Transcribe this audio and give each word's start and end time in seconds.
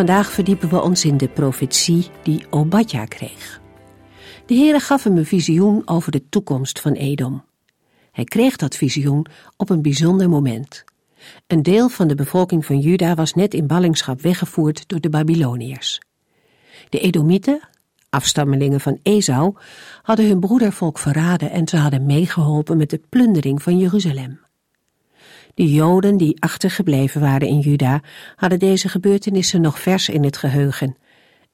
Vandaag 0.00 0.32
verdiepen 0.32 0.68
we 0.68 0.82
ons 0.82 1.04
in 1.04 1.16
de 1.16 1.28
profetie 1.28 2.10
die 2.22 2.44
Obadja 2.50 3.04
kreeg. 3.04 3.60
De 4.46 4.54
Heere 4.54 4.80
gaf 4.80 5.04
hem 5.04 5.16
een 5.16 5.26
visioen 5.26 5.82
over 5.84 6.12
de 6.12 6.28
toekomst 6.28 6.80
van 6.80 6.92
Edom. 6.92 7.44
Hij 8.12 8.24
kreeg 8.24 8.56
dat 8.56 8.76
visioen 8.76 9.26
op 9.56 9.70
een 9.70 9.82
bijzonder 9.82 10.28
moment. 10.28 10.84
Een 11.46 11.62
deel 11.62 11.88
van 11.88 12.08
de 12.08 12.14
bevolking 12.14 12.66
van 12.66 12.78
Juda 12.78 13.14
was 13.14 13.34
net 13.34 13.54
in 13.54 13.66
ballingschap 13.66 14.20
weggevoerd 14.20 14.88
door 14.88 15.00
de 15.00 15.10
Babyloniërs. 15.10 16.00
De 16.88 17.00
Edomieten, 17.00 17.60
afstammelingen 18.10 18.80
van 18.80 18.98
Esau, 19.02 19.56
hadden 20.02 20.26
hun 20.26 20.40
broedervolk 20.40 20.98
verraden 20.98 21.50
en 21.50 21.68
ze 21.68 21.76
hadden 21.76 22.06
meegeholpen 22.06 22.76
met 22.76 22.90
de 22.90 23.00
plundering 23.08 23.62
van 23.62 23.78
Jeruzalem. 23.78 24.40
De 25.54 25.72
Joden 25.72 26.16
die 26.16 26.40
achtergebleven 26.42 27.20
waren 27.20 27.48
in 27.48 27.58
Juda 27.58 28.00
hadden 28.36 28.58
deze 28.58 28.88
gebeurtenissen 28.88 29.60
nog 29.60 29.80
vers 29.80 30.08
in 30.08 30.24
het 30.24 30.36
geheugen. 30.36 30.96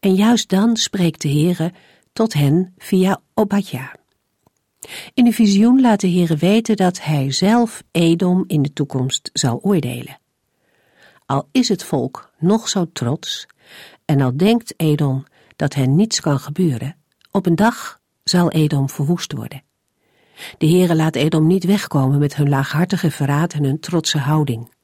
En 0.00 0.14
juist 0.14 0.48
dan 0.48 0.77
spreekt 0.77 1.22
de 1.22 1.28
Heere 1.28 1.72
tot 2.12 2.33
hen 2.33 2.75
via 2.78 3.20
Obadja. 3.34 3.94
In 5.14 5.25
de 5.25 5.33
visioen 5.33 5.80
laat 5.80 6.00
de 6.00 6.11
Heere 6.11 6.36
weten 6.36 6.77
dat 6.77 7.03
hij 7.03 7.33
zelf 7.33 7.83
Edom 7.91 8.44
in 8.47 8.62
de 8.62 8.72
toekomst 8.72 9.30
zal 9.33 9.58
oordelen. 9.62 10.19
Al 11.27 11.48
is 11.53 11.69
het 11.69 11.84
volk 11.84 12.31
nog 12.38 12.69
zo 12.69 12.86
trots 12.92 13.47
en 14.05 14.20
al 14.20 14.36
denkt 14.36 14.75
Edom 14.77 15.25
dat 15.56 15.75
hen 15.75 15.94
niets 15.94 16.20
kan 16.20 16.38
gebeuren, 16.38 16.97
op 17.31 17.47
een 17.47 17.56
dag 17.56 18.00
zal 18.25 18.50
Edom 18.50 18.91
verwoest 18.91 19.33
worden. 19.33 19.62
De 20.59 20.67
Heere 20.67 20.95
laat 20.95 21.17
Edom 21.17 21.47
niet 21.47 21.65
wegkomen 21.65 22.19
met 22.19 22.37
hun 22.37 22.48
laaghartige 22.48 23.11
verraad 23.11 23.53
en 23.53 23.65
hun 23.65 23.81
trotse 23.81 24.19
houding. 24.19 24.75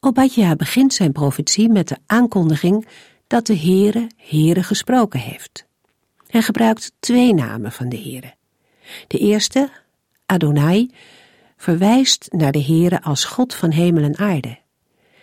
Obadja 0.00 0.56
begint 0.56 0.94
zijn 0.94 1.12
profetie 1.12 1.68
met 1.68 1.88
de 1.88 1.96
aankondiging 2.06 2.86
dat 3.26 3.46
de 3.46 3.58
Heere 3.58 4.10
Heere 4.16 4.62
gesproken 4.62 5.20
heeft. 5.20 5.66
Hij 6.26 6.42
gebruikt 6.42 6.92
twee 7.00 7.34
namen 7.34 7.72
van 7.72 7.88
de 7.88 7.98
Heere. 7.98 8.34
De 9.06 9.18
eerste, 9.18 9.70
Adonai, 10.26 10.90
verwijst 11.56 12.28
naar 12.30 12.52
de 12.52 12.62
Heere 12.62 13.02
als 13.02 13.24
God 13.24 13.54
van 13.54 13.70
hemel 13.70 14.02
en 14.02 14.18
aarde. 14.18 14.58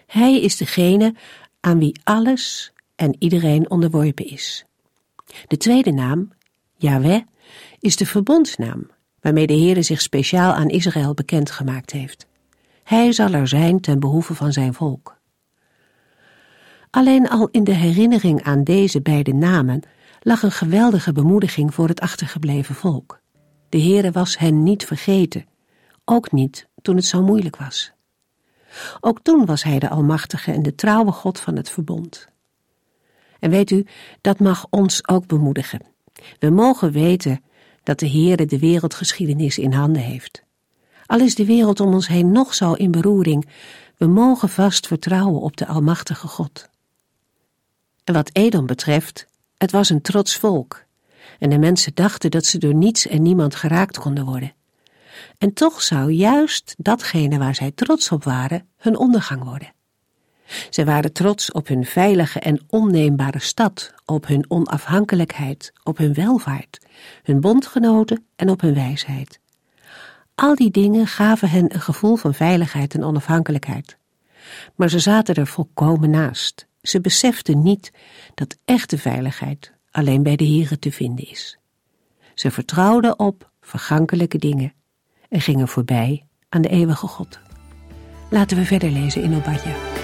Hij 0.06 0.42
is 0.42 0.58
degene 0.58 1.16
aan 1.59 1.80
wie 1.80 2.00
alles 2.03 2.72
en 2.96 3.16
iedereen 3.20 3.70
onderworpen 3.70 4.26
is. 4.26 4.66
De 5.48 5.58
tweede 5.58 5.92
naam, 5.92 6.31
Yahweh, 6.76 7.22
is 7.80 7.96
de 7.96 8.06
verbondsnaam 8.06 8.90
waarmee 9.22 9.48
de 9.48 9.58
Heere 9.58 9.81
zich 9.81 10.02
speciaal 10.02 10.53
aan 10.53 10.69
Israël 10.69 11.13
bekendgemaakt 11.13 11.91
heeft. 11.91 12.28
Hij 12.84 13.12
zal 13.12 13.34
er 13.34 13.47
zijn 13.47 13.80
ten 13.80 14.00
behoeve 14.00 14.35
van 14.35 14.52
zijn 14.52 14.74
volk. 14.74 15.18
Alleen 16.90 17.30
al 17.30 17.47
in 17.52 17.63
de 17.63 17.74
herinnering 17.74 18.44
aan 18.44 18.63
deze 18.63 19.02
beide 19.02 19.34
namen 19.34 19.81
lag 20.19 20.44
een 20.44 20.52
geweldige 20.52 21.12
bemoediging 21.12 21.74
voor 21.74 21.88
het 21.88 22.00
achtergebleven 22.00 22.75
volk. 22.75 23.19
De 23.69 23.81
Heere 23.81 24.12
was 24.12 24.38
hen 24.38 24.63
niet 24.63 24.85
vergeten, 24.85 25.46
ook 26.06 26.31
niet 26.31 26.68
toen 26.81 26.96
het 26.96 27.06
zo 27.06 27.24
moeilijk 27.24 27.57
was. 27.57 27.91
Ook 29.00 29.19
toen 29.22 29.46
was 29.46 29.63
hij 29.63 29.80
de 29.80 29.90
Almachtige 29.90 30.51
en 30.51 30.62
de 30.62 30.75
trouwe 30.75 31.12
God 31.12 31.40
van 31.40 31.56
het 31.56 31.69
verbond. 31.69 32.28
En 33.40 33.50
weet 33.50 33.72
u, 33.72 33.86
dat 34.22 34.40
mag 34.40 34.66
ons 34.69 35.07
ook 35.07 35.28
bemoedigen. 35.28 35.81
We 36.40 36.50
mogen 36.50 36.91
weten 36.91 37.44
dat 37.89 38.00
de 38.00 38.09
Heere 38.09 38.45
de 38.45 38.59
wereldgeschiedenis 38.59 39.57
in 39.57 39.73
handen 39.73 40.01
heeft. 40.01 40.44
Al 41.05 41.19
is 41.19 41.35
de 41.35 41.45
wereld 41.45 41.79
om 41.79 41.94
ons 41.94 42.07
heen 42.07 42.31
nog 42.31 42.53
zo 42.53 42.73
in 42.73 42.91
beroering, 42.91 43.50
we 43.97 44.07
mogen 44.07 44.50
vast 44.50 44.88
vertrouwen 44.88 45.41
op 45.41 45.57
de 45.57 45.67
Almachtige 45.67 46.27
God. 46.27 46.69
En 48.03 48.13
wat 48.13 48.29
Edom 48.33 48.66
betreft, 48.66 49.27
het 49.57 49.72
was 49.72 49.89
een 49.89 50.01
trots 50.01 50.38
volk, 50.38 50.85
en 51.39 51.50
de 51.50 51.57
mensen 51.57 51.91
dachten 51.95 52.31
dat 52.31 52.45
ze 52.45 52.57
door 52.57 52.73
niets 52.73 53.07
en 53.07 53.22
niemand 53.22 53.55
geraakt 53.55 54.00
konden 54.00 54.25
worden. 54.25 54.53
En 55.38 55.53
toch 55.53 55.81
zou 55.81 56.11
juist 56.11 56.75
datgene 56.77 57.38
waar 57.38 57.56
zij 57.56 57.71
trots 57.71 58.11
op 58.11 58.23
waren, 58.23 58.67
hun 58.77 58.97
ondergang 58.97 59.44
worden. 59.44 59.73
Zij 60.70 60.86
waren 60.86 61.14
trots 61.14 61.52
op 61.52 61.68
hun 61.68 61.86
veilige 61.86 62.40
en 62.40 62.62
onneembare 62.68 63.40
stad, 63.40 63.94
op 64.06 64.28
hun 64.28 64.46
onafhankelijkheid, 64.48 65.74
op 65.84 65.98
hun 65.98 66.14
welvaart, 66.14 66.80
hun 67.24 67.42
bondgenoten 67.42 68.26
en 68.36 68.50
op 68.50 68.62
hun 68.62 68.74
wijsheid. 68.74 69.40
Al 70.36 70.56
die 70.56 70.72
dingen 70.72 71.08
gaven 71.08 71.50
hen 71.50 71.74
een 71.74 71.82
gevoel 71.82 72.16
van 72.16 72.34
veiligheid 72.34 72.94
en 72.94 73.04
onafhankelijkheid. 73.04 73.98
Maar 74.76 74.90
ze 74.90 75.00
zaten 75.00 75.36
er 75.36 75.48
volkomen 75.48 76.10
naast. 76.10 76.68
Ze 76.81 77.02
beseften 77.02 77.64
niet 77.64 77.92
dat 78.36 78.58
echte 78.66 78.98
veiligheid 78.98 79.74
alleen 79.92 80.24
bij 80.24 80.36
de 80.36 80.48
Here 80.48 80.80
te 80.80 80.92
vinden 80.92 81.30
is. 81.30 81.58
Ze 82.34 82.52
vertrouwden 82.52 83.20
op 83.20 83.52
vergankelijke 83.62 84.38
dingen 84.38 84.74
en 85.30 85.42
gingen 85.42 85.68
voorbij 85.68 86.26
aan 86.50 86.62
de 86.62 86.70
eeuwige 86.70 87.08
God. 87.08 87.40
Laten 88.30 88.58
we 88.58 88.66
verder 88.66 88.90
lezen 88.90 89.24
in 89.24 89.36
Obadja. 89.36 89.99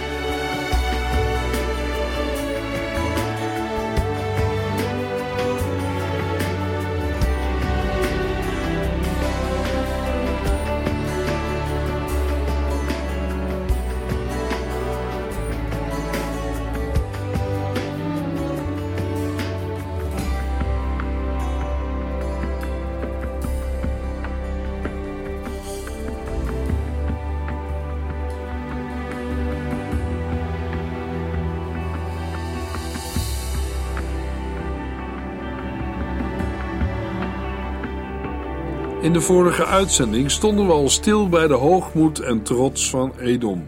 In 39.05 39.13
de 39.13 39.21
vorige 39.21 39.65
uitzending 39.65 40.31
stonden 40.31 40.65
we 40.65 40.71
al 40.71 40.89
stil 40.89 41.29
bij 41.29 41.47
de 41.47 41.53
hoogmoed 41.53 42.19
en 42.19 42.43
trots 42.43 42.89
van 42.89 43.13
Edom. 43.19 43.67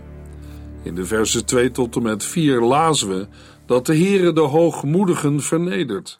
In 0.84 0.96
de 0.96 1.06
versen 1.06 1.46
2 1.46 1.72
tot 1.72 1.96
en 1.96 2.02
met 2.02 2.24
4 2.24 2.62
lazen 2.62 3.08
we 3.08 3.28
dat 3.66 3.86
de 3.86 3.98
Heere 3.98 4.34
de 4.34 4.42
hoogmoedigen 4.42 5.42
vernedert. 5.42 6.20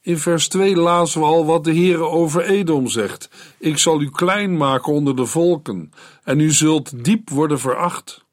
In 0.00 0.18
vers 0.18 0.48
2 0.48 0.76
lazen 0.76 1.20
we 1.20 1.26
al 1.26 1.46
wat 1.46 1.64
de 1.64 1.74
Heere 1.74 2.04
over 2.04 2.44
Edom 2.44 2.88
zegt. 2.88 3.30
Ik 3.58 3.78
zal 3.78 4.00
u 4.00 4.10
klein 4.10 4.56
maken 4.56 4.92
onder 4.92 5.16
de 5.16 5.26
volken 5.26 5.92
en 6.24 6.40
u 6.40 6.50
zult 6.50 7.04
diep 7.04 7.30
worden 7.30 7.58
veracht. 7.58 8.24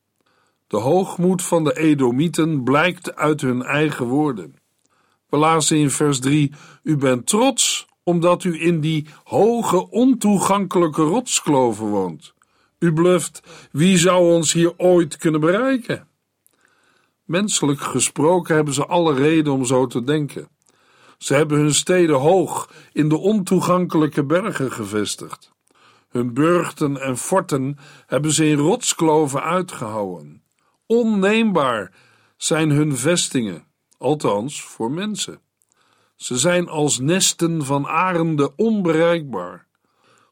De 0.68 0.78
hoogmoed 0.78 1.42
van 1.42 1.64
de 1.64 1.78
Edomieten 1.78 2.64
blijkt 2.64 3.16
uit 3.16 3.42
hun 3.42 3.64
eigen 3.64 4.06
woorden. 4.06 4.56
We 5.30 5.38
lazen 5.38 5.78
in 5.78 5.90
vers 5.90 6.20
3: 6.20 6.52
U 6.84 6.98
bent 6.98 7.28
trots 7.28 7.92
omdat 8.04 8.44
u 8.44 8.62
in 8.62 8.80
die 8.80 9.08
hoge, 9.24 9.90
ontoegankelijke 9.90 11.02
rotskloven 11.02 11.86
woont. 11.86 12.34
U 12.80 12.94
bluft, 12.94 13.42
wie 13.72 13.98
zou 13.98 14.34
ons 14.34 14.54
hier 14.54 14.74
ooit 14.78 15.18
kunnen 15.18 15.42
bereiken? 15.42 16.08
Menselijk 17.24 17.82
gesproken 17.82 18.56
hebben 18.56 18.74
ze 18.74 18.86
alle 18.86 19.14
reden 19.14 19.54
om 19.54 19.66
zo 19.66 19.88
te 19.88 20.04
denken. 20.04 20.48
Ze 21.18 21.34
hebben 21.34 21.58
hun 21.58 21.74
steden 21.74 22.20
hoog 22.20 22.74
in 22.92 23.10
de 23.10 23.18
ontoegankelijke 23.18 24.26
bergen 24.26 24.72
gevestigd. 24.72 25.52
Hun 26.10 26.34
burchten 26.34 27.02
en 27.02 27.18
forten 27.18 27.78
hebben 28.06 28.32
ze 28.32 28.48
in 28.48 28.58
rotskloven 28.58 29.44
uitgehouwen. 29.44 30.44
Onneembaar 30.86 31.92
zijn 32.38 32.70
hun 32.70 32.98
vestingen, 32.98 33.66
althans 33.98 34.64
voor 34.64 34.92
mensen. 34.92 35.43
Ze 36.24 36.38
zijn 36.38 36.68
als 36.68 37.00
nesten 37.00 37.66
van 37.66 37.88
arenden 37.88 38.54
onbereikbaar. 38.56 39.68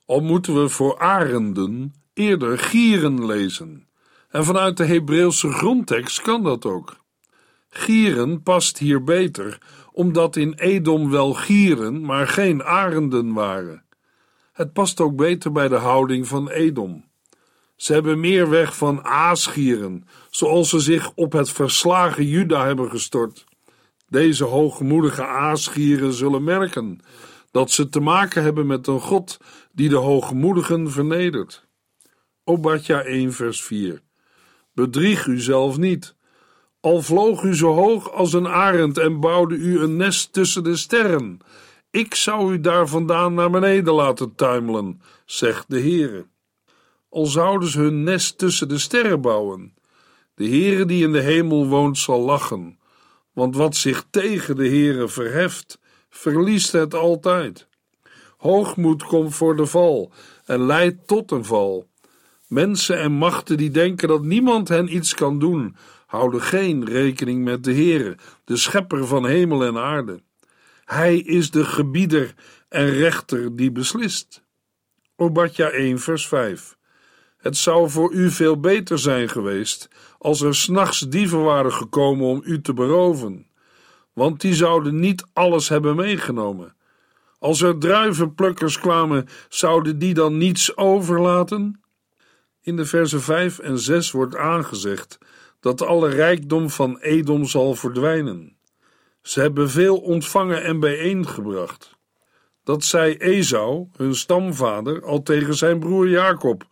Al 0.06 0.20
moeten 0.20 0.62
we 0.62 0.70
voor 0.70 1.00
arenden 1.00 1.94
eerder 2.14 2.60
gieren 2.60 3.26
lezen. 3.26 3.88
En 4.30 4.46
vanuit 4.46 4.78
de 4.78 4.86
Hebreeuwse 4.86 5.52
grondtekst 5.52 6.22
kan 6.22 6.44
dat 6.44 6.66
ook. 6.66 6.98
Gieren 7.70 8.44
past 8.44 8.78
hier 8.78 9.04
beter, 9.04 9.58
omdat 9.92 10.36
in 10.36 10.54
Edom 10.54 11.10
wel 11.10 11.34
gieren, 11.34 12.06
maar 12.06 12.28
geen 12.28 12.64
arenden 12.64 13.34
waren. 13.34 13.84
Het 14.54 14.74
past 14.74 15.00
ook 15.00 15.16
beter 15.16 15.52
bij 15.52 15.68
de 15.68 15.76
houding 15.76 16.28
van 16.28 16.50
Edom. 16.50 17.06
Ze 17.76 17.94
hebben 17.94 18.20
meer 18.20 18.50
weg 18.50 18.78
van 18.78 19.04
aasgieren, 19.04 20.08
zoals 20.30 20.70
ze 20.70 20.80
zich 20.80 21.12
op 21.16 21.32
het 21.32 21.50
verslagen 21.50 22.26
Juda 22.26 22.66
hebben 22.66 22.90
gestort. 22.90 23.50
Deze 24.12 24.44
hoogmoedige 24.44 25.26
aasgieren 25.26 26.14
zullen 26.14 26.44
merken 26.44 27.00
dat 27.52 27.72
ze 27.72 27.90
te 27.90 28.00
maken 28.00 28.44
hebben 28.44 28.68
met 28.68 28.88
een 28.88 29.00
God 29.00 29.38
die 29.72 29.90
de 29.90 29.96
hoogmoedigen 29.96 30.92
vernedert. 30.92 31.68
Obadja 32.44 33.04
1 33.04 33.34
vers 33.34 33.64
4 33.64 34.02
Bedrieg 34.74 35.26
u 35.26 35.40
zelf 35.40 35.78
niet. 35.78 36.16
Al 36.80 37.02
vloog 37.02 37.44
u 37.44 37.56
zo 37.56 37.74
hoog 37.74 38.12
als 38.12 38.34
een 38.34 38.48
arend 38.48 38.98
en 38.98 39.20
bouwde 39.20 39.56
u 39.56 39.80
een 39.80 39.96
nest 39.96 40.34
tussen 40.34 40.64
de 40.64 40.76
sterren, 40.76 41.40
ik 41.92 42.16
zou 42.16 42.54
u 42.54 42.60
daar 42.60 42.88
vandaan 42.88 43.34
naar 43.34 43.50
beneden 43.50 43.94
laten 43.94 44.36
tuimelen, 44.36 45.02
zegt 45.26 45.70
de 45.70 45.80
Heere. 45.80 46.26
Al 47.10 47.26
zouden 47.26 47.70
ze 47.70 47.80
hun 47.80 48.04
nest 48.04 48.38
tussen 48.38 48.70
de 48.70 48.78
sterren 48.78 49.22
bouwen, 49.22 49.74
de 50.36 50.48
Heere 50.48 50.86
die 50.86 51.04
in 51.04 51.12
de 51.12 51.22
hemel 51.22 51.68
woont 51.68 51.98
zal 51.98 52.20
lachen, 52.20 52.80
want 53.34 53.56
wat 53.56 53.76
zich 53.76 54.06
tegen 54.10 54.56
de 54.56 54.68
Heere 54.68 55.08
verheft, 55.10 55.80
verliest 56.10 56.72
het 56.72 56.94
altijd. 56.94 57.68
Hoogmoed 58.38 59.04
komt 59.04 59.36
voor 59.36 59.56
de 59.56 59.66
val 59.66 60.12
en 60.46 60.66
leidt 60.66 61.08
tot 61.08 61.32
een 61.32 61.46
val. 61.46 61.90
Mensen 62.48 63.00
en 63.00 63.12
machten 63.12 63.58
die 63.58 63.70
denken 63.70 64.08
dat 64.08 64.24
niemand 64.24 64.68
hen 64.68 64.96
iets 64.96 65.14
kan 65.14 65.40
doen, 65.40 65.76
houden 66.06 66.42
geen 66.42 66.86
rekening 66.86 67.44
met 67.44 67.64
de 67.64 67.74
Heere, 67.74 68.18
de 68.44 68.58
schepper 68.58 69.08
van 69.08 69.26
hemel 69.26 69.64
en 69.64 69.78
aarde. 69.78 70.22
Hij 70.86 71.18
is 71.18 71.52
de 71.52 71.66
gebieder 71.66 72.34
en 72.70 72.90
rechter 72.90 73.56
die 73.56 73.72
beslist. 73.72 74.44
Obadja 75.16 75.70
1 75.70 76.00
vers 76.00 76.28
5 76.28 76.80
Het 77.42 77.58
zou 77.58 77.90
voor 77.90 78.14
u 78.14 78.32
veel 78.32 78.60
beter 78.60 79.00
zijn 79.00 79.30
geweest 79.30 79.90
als 80.18 80.42
er 80.42 80.56
s'nachts 80.56 81.00
dieven 81.00 81.44
waren 81.44 81.74
gekomen 81.74 82.28
om 82.28 82.42
u 82.46 82.62
te 82.62 82.74
beroven, 82.74 83.48
want 84.14 84.42
die 84.42 84.54
zouden 84.54 85.00
niet 85.00 85.26
alles 85.34 85.70
hebben 85.70 85.96
meegenomen. 85.96 86.76
Als 87.40 87.62
er 87.62 87.78
druivenplukkers 87.78 88.80
kwamen, 88.80 89.28
zouden 89.50 90.00
die 90.00 90.14
dan 90.14 90.38
niets 90.38 90.78
overlaten? 90.78 91.82
In 92.62 92.76
de 92.76 92.86
versen 92.86 93.22
5 93.22 93.60
en 93.60 93.80
6 93.80 94.12
wordt 94.12 94.36
aangezegd 94.36 95.18
dat 95.60 95.82
alle 95.82 96.10
rijkdom 96.10 96.70
van 96.70 96.98
Edom 97.00 97.46
zal 97.46 97.76
verdwijnen. 97.76 98.56
Ze 99.22 99.42
hebben 99.42 99.70
veel 99.70 99.98
ontvangen 99.98 100.64
en 100.64 100.80
bijeengebracht. 100.80 101.98
Dat 102.64 102.84
zei 102.84 103.16
Esau, 103.16 103.88
hun 103.96 104.16
stamvader, 104.16 105.04
al 105.06 105.24
tegen 105.24 105.56
zijn 105.56 105.80
broer 105.80 106.10
Jacob, 106.10 106.68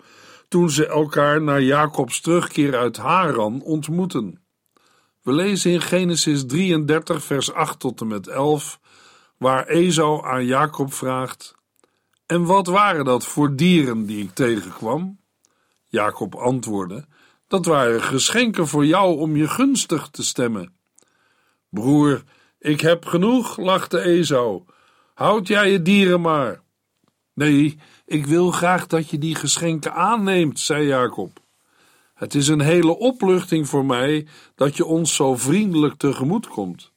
toen 0.49 0.69
ze 0.69 0.87
elkaar 0.87 1.41
na 1.41 1.59
Jacobs 1.59 2.21
terugkeer 2.21 2.77
uit 2.77 2.97
Haran 2.97 3.61
ontmoeten. 3.61 4.41
We 5.21 5.31
lezen 5.31 5.71
in 5.71 5.81
Genesis 5.81 6.45
33, 6.45 7.23
vers 7.23 7.53
8 7.53 7.79
tot 7.79 8.01
en 8.01 8.07
met 8.07 8.27
11, 8.27 8.79
waar 9.37 9.67
Esau 9.67 10.25
aan 10.25 10.45
Jacob 10.45 10.93
vraagt: 10.93 11.55
En 12.25 12.43
wat 12.43 12.67
waren 12.67 13.05
dat 13.05 13.25
voor 13.25 13.55
dieren 13.55 14.05
die 14.05 14.23
ik 14.23 14.33
tegenkwam? 14.33 15.19
Jacob 15.87 16.35
antwoordde: 16.35 17.05
Dat 17.47 17.65
waren 17.65 18.01
geschenken 18.01 18.67
voor 18.67 18.85
jou 18.85 19.17
om 19.17 19.35
je 19.35 19.47
gunstig 19.47 20.09
te 20.09 20.23
stemmen. 20.23 20.73
Broer, 21.69 22.23
ik 22.59 22.81
heb 22.81 23.05
genoeg, 23.05 23.57
lachte 23.57 23.99
Esau. 23.99 24.63
Houd 25.13 25.47
jij 25.47 25.71
je 25.71 25.81
dieren 25.81 26.21
maar. 26.21 26.61
Nee, 27.33 27.79
ik 28.09 28.25
wil 28.25 28.51
graag 28.51 28.88
dat 28.88 29.09
je 29.09 29.17
die 29.17 29.35
geschenken 29.35 29.94
aanneemt, 29.94 30.59
zei 30.59 30.88
Jacob. 30.88 31.39
Het 32.13 32.35
is 32.35 32.47
een 32.47 32.61
hele 32.61 32.97
opluchting 32.97 33.67
voor 33.67 33.85
mij 33.85 34.27
dat 34.56 34.77
je 34.77 34.85
ons 34.85 35.15
zo 35.15 35.35
vriendelijk 35.35 35.97
tegemoet 35.97 36.47
komt. 36.47 36.91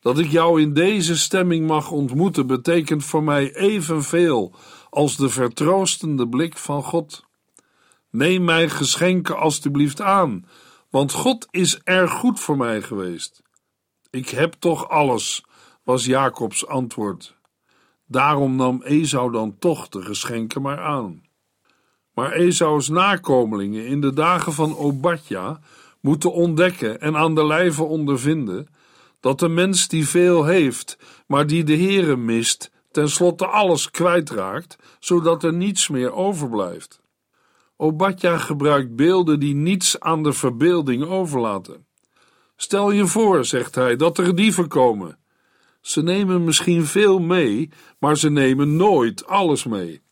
Dat 0.00 0.18
ik 0.18 0.30
jou 0.30 0.60
in 0.60 0.72
deze 0.72 1.18
stemming 1.18 1.66
mag 1.66 1.90
ontmoeten, 1.90 2.46
betekent 2.46 3.04
voor 3.04 3.22
mij 3.22 3.54
evenveel 3.54 4.54
als 4.90 5.16
de 5.16 5.28
vertroostende 5.28 6.28
blik 6.28 6.58
van 6.58 6.82
God. 6.82 7.24
Neem 8.10 8.44
mijn 8.44 8.70
geschenken 8.70 9.38
alstublieft 9.38 10.00
aan, 10.00 10.46
want 10.90 11.12
God 11.12 11.46
is 11.50 11.78
erg 11.78 12.10
goed 12.12 12.40
voor 12.40 12.56
mij 12.56 12.82
geweest. 12.82 13.42
Ik 14.10 14.28
heb 14.28 14.52
toch 14.52 14.88
alles, 14.88 15.44
was 15.82 16.04
Jacobs 16.04 16.66
antwoord. 16.66 17.40
Daarom 18.12 18.56
nam 18.56 18.82
Esau 18.82 19.32
dan 19.32 19.58
toch 19.58 19.88
de 19.88 20.02
geschenken 20.02 20.62
maar 20.62 20.80
aan. 20.80 21.22
Maar 22.14 22.32
Esau's 22.32 22.88
nakomelingen 22.88 23.86
in 23.86 24.00
de 24.00 24.12
dagen 24.12 24.52
van 24.52 24.76
Obadja 24.76 25.60
moeten 26.00 26.32
ontdekken 26.32 27.00
en 27.00 27.16
aan 27.16 27.34
de 27.34 27.46
lijve 27.46 27.82
ondervinden 27.82 28.68
dat 29.20 29.38
de 29.38 29.48
mens 29.48 29.88
die 29.88 30.08
veel 30.08 30.44
heeft, 30.44 30.98
maar 31.26 31.46
die 31.46 31.64
de 31.64 31.76
Heere 31.76 32.16
mist, 32.16 32.70
tenslotte 32.90 33.46
alles 33.46 33.90
kwijtraakt, 33.90 34.76
zodat 34.98 35.44
er 35.44 35.52
niets 35.52 35.88
meer 35.88 36.12
overblijft. 36.12 37.00
Obadja 37.76 38.38
gebruikt 38.38 38.96
beelden 38.96 39.40
die 39.40 39.54
niets 39.54 40.00
aan 40.00 40.22
de 40.22 40.32
verbeelding 40.32 41.04
overlaten. 41.04 41.86
Stel 42.56 42.90
je 42.90 43.06
voor, 43.06 43.44
zegt 43.44 43.74
hij, 43.74 43.96
dat 43.96 44.18
er 44.18 44.34
dieven 44.34 44.68
komen. 44.68 45.18
Ze 45.82 46.02
nemen 46.02 46.44
misschien 46.44 46.84
veel 46.84 47.18
mee, 47.18 47.70
maar 47.98 48.16
ze 48.16 48.30
nemen 48.30 48.76
nooit 48.76 49.26
alles 49.26 49.64
mee. 49.64 50.02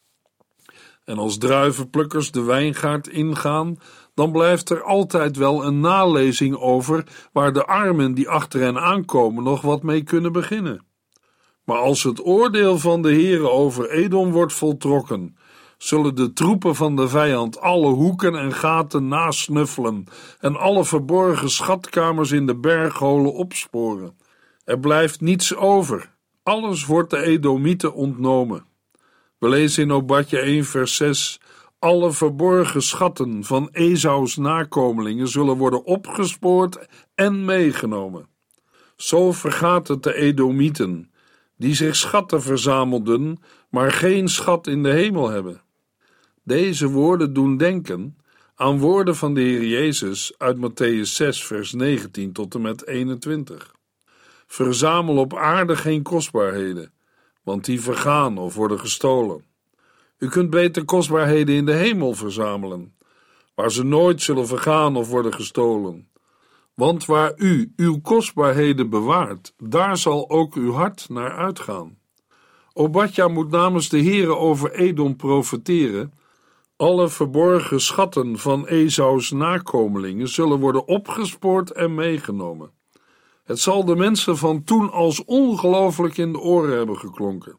En 1.04 1.18
als 1.18 1.38
druivenplukkers 1.38 2.30
de 2.30 2.42
wijngaard 2.42 3.08
ingaan, 3.08 3.78
dan 4.14 4.32
blijft 4.32 4.70
er 4.70 4.82
altijd 4.82 5.36
wel 5.36 5.64
een 5.64 5.80
nalezing 5.80 6.56
over 6.56 7.04
waar 7.32 7.52
de 7.52 7.66
armen 7.66 8.14
die 8.14 8.28
achter 8.28 8.60
hen 8.60 8.80
aankomen 8.80 9.44
nog 9.44 9.60
wat 9.60 9.82
mee 9.82 10.02
kunnen 10.02 10.32
beginnen. 10.32 10.84
Maar 11.64 11.78
als 11.78 12.02
het 12.02 12.26
oordeel 12.26 12.78
van 12.78 13.02
de 13.02 13.12
Heere 13.12 13.50
over 13.50 13.90
Edom 13.90 14.30
wordt 14.30 14.52
voltrokken 14.52 15.36
zullen 15.82 16.14
de 16.14 16.32
troepen 16.32 16.74
van 16.74 16.96
de 16.96 17.08
vijand 17.08 17.60
alle 17.60 17.88
hoeken 17.88 18.34
en 18.34 18.52
gaten 18.52 19.08
nasnuffelen 19.08 20.04
en 20.40 20.56
alle 20.56 20.84
verborgen 20.84 21.50
schatkamers 21.50 22.30
in 22.30 22.46
de 22.46 22.56
bergholen 22.56 23.32
opsporen. 23.32 24.16
Er 24.70 24.78
blijft 24.78 25.20
niets 25.20 25.56
over. 25.56 26.10
Alles 26.42 26.86
wordt 26.86 27.10
de 27.10 27.22
Edomieten 27.22 27.94
ontnomen. 27.94 28.64
We 29.38 29.48
lezen 29.48 29.82
in 29.82 29.92
Obadje 29.92 30.38
1 30.38 30.64
vers 30.64 30.96
6 30.96 31.40
alle 31.78 32.12
verborgen 32.12 32.82
schatten 32.82 33.44
van 33.44 33.68
Esau's 33.72 34.36
nakomelingen 34.36 35.28
zullen 35.28 35.56
worden 35.56 35.84
opgespoord 35.84 36.86
en 37.14 37.44
meegenomen. 37.44 38.28
Zo 38.96 39.32
vergaat 39.32 39.88
het 39.88 40.02
de 40.02 40.14
Edomieten, 40.14 41.10
die 41.56 41.74
zich 41.74 41.96
schatten 41.96 42.42
verzamelden, 42.42 43.38
maar 43.70 43.92
geen 43.92 44.28
schat 44.28 44.66
in 44.66 44.82
de 44.82 44.90
hemel 44.90 45.28
hebben. 45.28 45.62
Deze 46.44 46.88
woorden 46.88 47.32
doen 47.32 47.56
denken 47.56 48.16
aan 48.54 48.78
woorden 48.78 49.16
van 49.16 49.34
de 49.34 49.40
Heer 49.40 49.64
Jezus 49.64 50.34
uit 50.38 50.56
Matthäus 50.56 51.12
6, 51.12 51.44
vers 51.44 51.72
19 51.72 52.32
tot 52.32 52.54
en 52.54 52.60
met 52.60 52.86
21. 52.86 53.78
Verzamel 54.52 55.16
op 55.16 55.36
aarde 55.36 55.76
geen 55.76 56.02
kostbaarheden, 56.02 56.92
want 57.42 57.64
die 57.64 57.80
vergaan 57.80 58.38
of 58.38 58.54
worden 58.54 58.80
gestolen. 58.80 59.44
U 60.18 60.28
kunt 60.28 60.50
beter 60.50 60.84
kostbaarheden 60.84 61.54
in 61.54 61.66
de 61.66 61.72
hemel 61.72 62.14
verzamelen, 62.14 62.94
waar 63.54 63.70
ze 63.70 63.84
nooit 63.84 64.22
zullen 64.22 64.46
vergaan 64.46 64.96
of 64.96 65.08
worden 65.08 65.34
gestolen. 65.34 66.08
Want 66.74 67.04
waar 67.04 67.32
u 67.36 67.72
uw 67.76 68.00
kostbaarheden 68.00 68.90
bewaart, 68.90 69.54
daar 69.58 69.96
zal 69.96 70.30
ook 70.30 70.54
uw 70.54 70.72
hart 70.72 71.08
naar 71.08 71.32
uitgaan. 71.32 71.98
Obadja 72.72 73.28
moet 73.28 73.50
namens 73.50 73.88
de 73.88 74.02
Heere 74.02 74.36
over 74.36 74.72
Edom 74.72 75.16
profeteren 75.16 76.12
alle 76.76 77.08
verborgen 77.08 77.80
schatten 77.80 78.38
van 78.38 78.66
Esau's 78.66 79.30
nakomelingen 79.30 80.28
zullen 80.28 80.58
worden 80.58 80.88
opgespoord 80.88 81.70
en 81.72 81.94
meegenomen. 81.94 82.78
Het 83.50 83.60
zal 83.60 83.84
de 83.84 83.96
mensen 83.96 84.36
van 84.36 84.64
toen 84.64 84.90
als 84.90 85.24
ongelooflijk 85.24 86.16
in 86.16 86.32
de 86.32 86.38
oren 86.38 86.76
hebben 86.76 86.98
geklonken. 86.98 87.58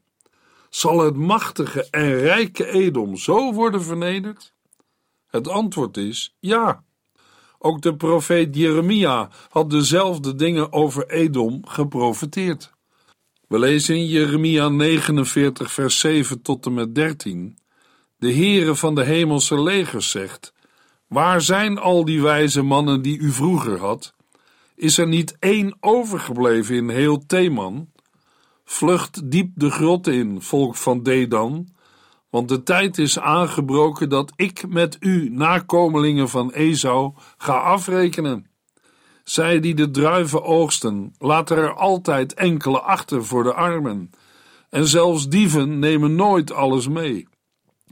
Zal 0.69 0.99
het 0.99 1.15
machtige 1.15 1.87
en 1.89 2.19
rijke 2.19 2.67
Edom 2.67 3.17
zo 3.17 3.53
worden 3.53 3.83
vernederd? 3.83 4.53
Het 5.27 5.47
antwoord 5.47 5.97
is 5.97 6.35
ja. 6.39 6.83
Ook 7.59 7.81
de 7.81 7.95
profeet 7.95 8.55
Jeremia 8.55 9.29
had 9.49 9.69
dezelfde 9.69 10.35
dingen 10.35 10.73
over 10.73 11.09
Edom 11.09 11.67
geprofeteerd. 11.67 12.73
We 13.47 13.59
lezen 13.59 13.95
in 13.95 14.07
Jeremia 14.07 14.69
49, 14.69 15.71
vers 15.71 15.99
7 15.99 16.41
tot 16.41 16.65
en 16.65 16.73
met 16.73 16.95
13 16.95 17.57
de 18.17 18.33
Heere 18.33 18.75
van 18.75 18.95
de 18.95 19.03
hemelse 19.03 19.61
legers 19.61 20.09
zegt: 20.09 20.53
Waar 21.07 21.41
zijn 21.41 21.77
al 21.77 22.05
die 22.05 22.21
wijze 22.21 22.61
mannen 22.61 23.01
die 23.01 23.17
u 23.17 23.31
vroeger 23.31 23.79
had? 23.79 24.13
Is 24.81 24.97
er 24.97 25.07
niet 25.07 25.35
één 25.39 25.77
overgebleven 25.79 26.75
in 26.75 26.89
heel 26.89 27.25
Theman? 27.25 27.89
Vlucht 28.63 29.31
diep 29.31 29.51
de 29.55 29.71
grot 29.71 30.07
in, 30.07 30.41
volk 30.41 30.75
van 30.75 31.03
Dedan, 31.03 31.67
want 32.29 32.49
de 32.49 32.63
tijd 32.63 32.97
is 32.97 33.19
aangebroken 33.19 34.09
dat 34.09 34.31
ik 34.35 34.67
met 34.67 34.97
u, 34.99 35.29
nakomelingen 35.29 36.29
van 36.29 36.51
Esau, 36.51 37.13
ga 37.37 37.53
afrekenen. 37.53 38.49
Zij 39.23 39.59
die 39.59 39.75
de 39.75 39.91
druiven 39.91 40.43
oogsten, 40.43 41.15
laten 41.17 41.57
er 41.57 41.73
altijd 41.73 42.33
enkele 42.33 42.79
achter 42.79 43.25
voor 43.25 43.43
de 43.43 43.53
armen, 43.53 44.09
en 44.69 44.87
zelfs 44.87 45.29
dieven 45.29 45.79
nemen 45.79 46.15
nooit 46.15 46.51
alles 46.51 46.87
mee. 46.87 47.27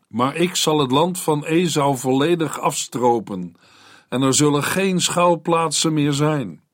Maar 0.07 0.35
ik 0.35 0.55
zal 0.55 0.79
het 0.79 0.91
land 0.91 1.19
van 1.19 1.45
Esau 1.45 1.97
volledig 1.97 2.59
afstropen, 2.59 3.55
en 4.07 4.21
er 4.21 4.33
zullen 4.33 4.63
geen 4.63 5.01
schuilplaatsen 5.01 5.93
meer 5.93 6.13
zijn. 6.13 6.67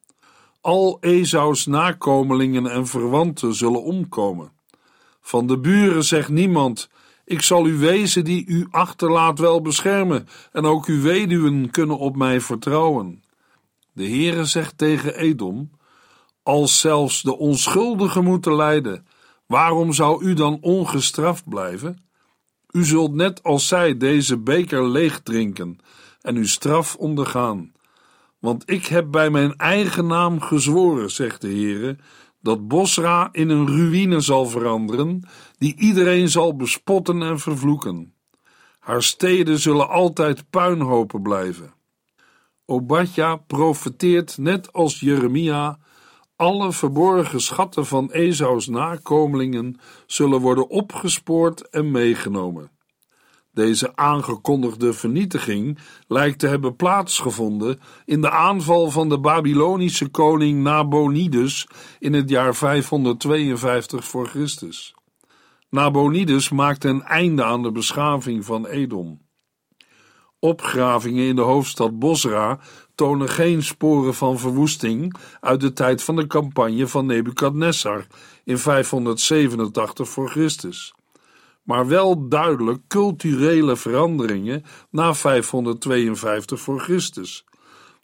Al 0.65 0.97
Esau's 1.01 1.65
nakomelingen 1.65 2.67
en 2.67 2.87
verwanten 2.87 3.55
zullen 3.55 3.83
omkomen. 3.83 4.51
Van 5.21 5.47
de 5.47 5.59
buren 5.59 6.03
zegt 6.03 6.29
niemand: 6.29 6.89
Ik 7.25 7.41
zal 7.41 7.63
uw 7.63 7.77
wezen 7.77 8.23
die 8.23 8.45
u 8.45 8.67
achterlaat 8.69 9.39
wel 9.39 9.61
beschermen, 9.61 10.27
en 10.51 10.65
ook 10.65 10.85
uw 10.85 11.01
weduwen 11.01 11.71
kunnen 11.71 11.97
op 11.97 12.15
mij 12.15 12.41
vertrouwen. 12.41 13.23
De 13.93 14.03
Heere 14.03 14.45
zegt 14.45 14.77
tegen 14.77 15.15
Edom: 15.15 15.71
Als 16.43 16.79
zelfs 16.79 17.21
de 17.21 17.37
onschuldigen 17.37 18.23
moeten 18.23 18.55
lijden, 18.55 19.07
waarom 19.47 19.93
zou 19.93 20.23
u 20.23 20.33
dan 20.33 20.57
ongestraft 20.61 21.49
blijven? 21.49 22.03
U 22.71 22.85
zult 22.85 23.13
net 23.13 23.43
als 23.43 23.67
zij 23.67 23.97
deze 23.97 24.37
beker 24.37 24.89
leeg 24.89 25.19
drinken 25.19 25.77
en 26.21 26.35
uw 26.35 26.47
straf 26.47 26.95
ondergaan. 26.95 27.74
Want 28.45 28.69
ik 28.69 28.85
heb 28.85 29.11
bij 29.11 29.29
mijn 29.29 29.55
eigen 29.55 30.07
naam 30.07 30.41
gezworen, 30.41 31.11
zegt 31.11 31.41
de 31.41 31.47
Heere, 31.47 31.97
dat 32.41 32.67
Bosra 32.67 33.29
in 33.31 33.49
een 33.49 33.67
ruïne 33.67 34.19
zal 34.19 34.45
veranderen, 34.45 35.27
die 35.57 35.75
iedereen 35.75 36.29
zal 36.29 36.55
bespotten 36.55 37.21
en 37.21 37.39
vervloeken. 37.39 38.13
Haar 38.79 39.03
steden 39.03 39.59
zullen 39.59 39.89
altijd 39.89 40.49
puinhopen 40.49 41.21
blijven. 41.21 41.73
Obadja 42.65 43.35
profeteert 43.35 44.37
net 44.37 44.73
als 44.73 44.99
Jeremia 44.99 45.77
alle 46.35 46.71
verborgen 46.71 47.41
schatten 47.41 47.85
van 47.85 48.11
Esaus 48.11 48.67
nakomelingen 48.67 49.79
zullen 50.05 50.41
worden 50.41 50.69
opgespoord 50.69 51.69
en 51.69 51.91
meegenomen. 51.91 52.74
Deze 53.55 53.95
aangekondigde 53.95 54.93
vernietiging 54.93 55.77
lijkt 56.07 56.39
te 56.39 56.47
hebben 56.47 56.75
plaatsgevonden 56.75 57.79
in 58.05 58.21
de 58.21 58.29
aanval 58.29 58.91
van 58.91 59.09
de 59.09 59.19
Babylonische 59.19 60.07
koning 60.07 60.63
Nabonidus 60.63 61.67
in 61.99 62.13
het 62.13 62.29
jaar 62.29 62.55
552 62.55 64.05
voor 64.05 64.27
Christus. 64.27 64.93
Nabonidus 65.69 66.49
maakte 66.49 66.87
een 66.87 67.03
einde 67.03 67.43
aan 67.43 67.63
de 67.63 67.71
beschaving 67.71 68.45
van 68.45 68.65
Edom. 68.65 69.21
Opgravingen 70.39 71.27
in 71.27 71.35
de 71.35 71.41
hoofdstad 71.41 71.99
Bosra 71.99 72.59
tonen 72.95 73.29
geen 73.29 73.63
sporen 73.63 74.13
van 74.13 74.39
verwoesting 74.39 75.15
uit 75.39 75.61
de 75.61 75.73
tijd 75.73 76.03
van 76.03 76.15
de 76.15 76.27
campagne 76.27 76.87
van 76.87 77.05
Nebukadnessar 77.05 78.07
in 78.43 78.57
587 78.57 80.09
voor 80.09 80.29
Christus 80.29 80.94
maar 81.65 81.87
wel 81.87 82.27
duidelijk 82.27 82.87
culturele 82.87 83.75
veranderingen 83.75 84.63
na 84.89 85.13
552 85.13 86.59
voor 86.59 86.79
Christus, 86.79 87.45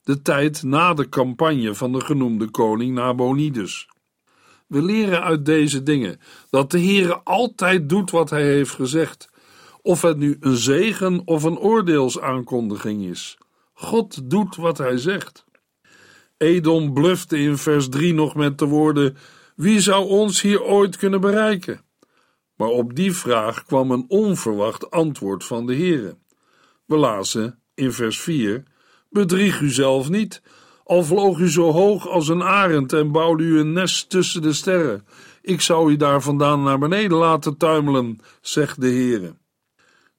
de 0.03 0.21
tijd 0.21 0.63
na 0.63 0.93
de 0.93 1.09
campagne 1.09 1.75
van 1.75 1.91
de 1.91 2.01
genoemde 2.01 2.49
koning 2.49 2.93
Nabonidus. 2.93 3.87
We 4.67 4.81
leren 4.81 5.23
uit 5.23 5.45
deze 5.45 5.83
dingen 5.83 6.19
dat 6.49 6.71
de 6.71 6.79
Heere 6.79 7.21
altijd 7.23 7.89
doet 7.89 8.11
wat 8.11 8.29
hij 8.29 8.43
heeft 8.43 8.71
gezegd, 8.71 9.29
of 9.81 10.01
het 10.01 10.17
nu 10.17 10.37
een 10.39 10.57
zegen 10.57 11.21
of 11.25 11.43
een 11.43 11.57
oordeelsaankondiging 11.57 13.03
is. 13.03 13.37
God 13.73 14.29
doet 14.29 14.55
wat 14.55 14.77
hij 14.77 14.97
zegt. 14.97 15.45
Edom 16.37 16.93
blufte 16.93 17.37
in 17.37 17.57
vers 17.57 17.89
3 17.89 18.13
nog 18.13 18.35
met 18.35 18.57
de 18.57 18.65
woorden: 18.65 19.17
Wie 19.55 19.79
zou 19.79 20.05
ons 20.07 20.41
hier 20.41 20.63
ooit 20.63 20.97
kunnen 20.97 21.21
bereiken? 21.21 21.81
Maar 22.61 22.69
op 22.69 22.95
die 22.95 23.13
vraag 23.13 23.63
kwam 23.63 23.91
een 23.91 24.05
onverwacht 24.07 24.91
antwoord 24.91 25.43
van 25.43 25.65
de 25.65 25.75
Heere. 25.75 26.17
We 26.85 26.95
lazen 26.95 27.59
in 27.73 27.91
vers 27.91 28.19
4: 28.19 28.63
Bedrieg 29.09 29.61
u 29.61 29.69
zelf 29.69 30.09
niet, 30.09 30.41
al 30.83 31.03
vloog 31.03 31.39
u 31.39 31.49
zo 31.49 31.71
hoog 31.71 32.07
als 32.07 32.27
een 32.27 32.43
arend 32.43 32.93
en 32.93 33.11
bouwde 33.11 33.43
u 33.43 33.59
een 33.59 33.73
nest 33.73 34.09
tussen 34.09 34.41
de 34.41 34.53
sterren. 34.53 35.05
Ik 35.41 35.61
zou 35.61 35.91
u 35.91 35.95
daar 35.95 36.21
vandaan 36.21 36.63
naar 36.63 36.79
beneden 36.79 37.17
laten 37.17 37.57
tuimelen, 37.57 38.19
zegt 38.41 38.81
de 38.81 38.89
Heere. 38.89 39.35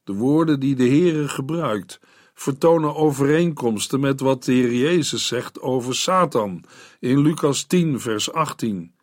De 0.04 0.12
woorden 0.12 0.61
die 0.61 0.75
de 0.75 0.88
Heere 0.88 1.28
gebruikt 1.28 2.00
vertonen 2.34 2.94
overeenkomsten 2.94 4.00
met 4.00 4.20
wat 4.20 4.44
de 4.44 4.52
Heer 4.52 4.75
Jezus 4.75 5.26
zegt 5.26 5.61
over 5.61 5.94
Satan 5.94 6.64
in 7.00 7.20
Lucas 7.20 7.64
10, 7.64 8.00
vers 8.00 8.32
18, 8.32 8.94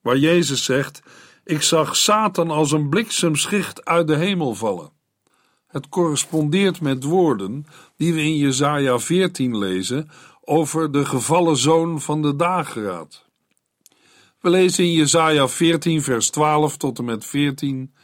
waar 0.00 0.16
Jezus 0.16 0.64
zegt: 0.64 1.02
ik 1.46 1.62
zag 1.62 1.96
Satan 1.96 2.50
als 2.50 2.72
een 2.72 2.88
bliksemschicht 2.88 3.84
uit 3.84 4.06
de 4.06 4.16
hemel 4.16 4.54
vallen. 4.54 4.90
Het 5.66 5.88
correspondeert 5.88 6.80
met 6.80 7.04
woorden 7.04 7.66
die 7.96 8.14
we 8.14 8.20
in 8.20 8.36
Jesaja 8.36 8.98
14 8.98 9.58
lezen 9.58 10.10
over 10.44 10.92
de 10.92 11.04
gevallen 11.04 11.56
zoon 11.56 12.00
van 12.00 12.22
de 12.22 12.36
dageraad. 12.36 13.24
We 14.40 14.50
lezen 14.50 14.84
in 14.84 14.92
Jesaja 14.92 15.48
14 15.48 16.02
vers 16.02 16.30
12 16.30 16.76
tot 16.76 16.98
en 16.98 17.04
met 17.04 17.24
14 17.24 17.94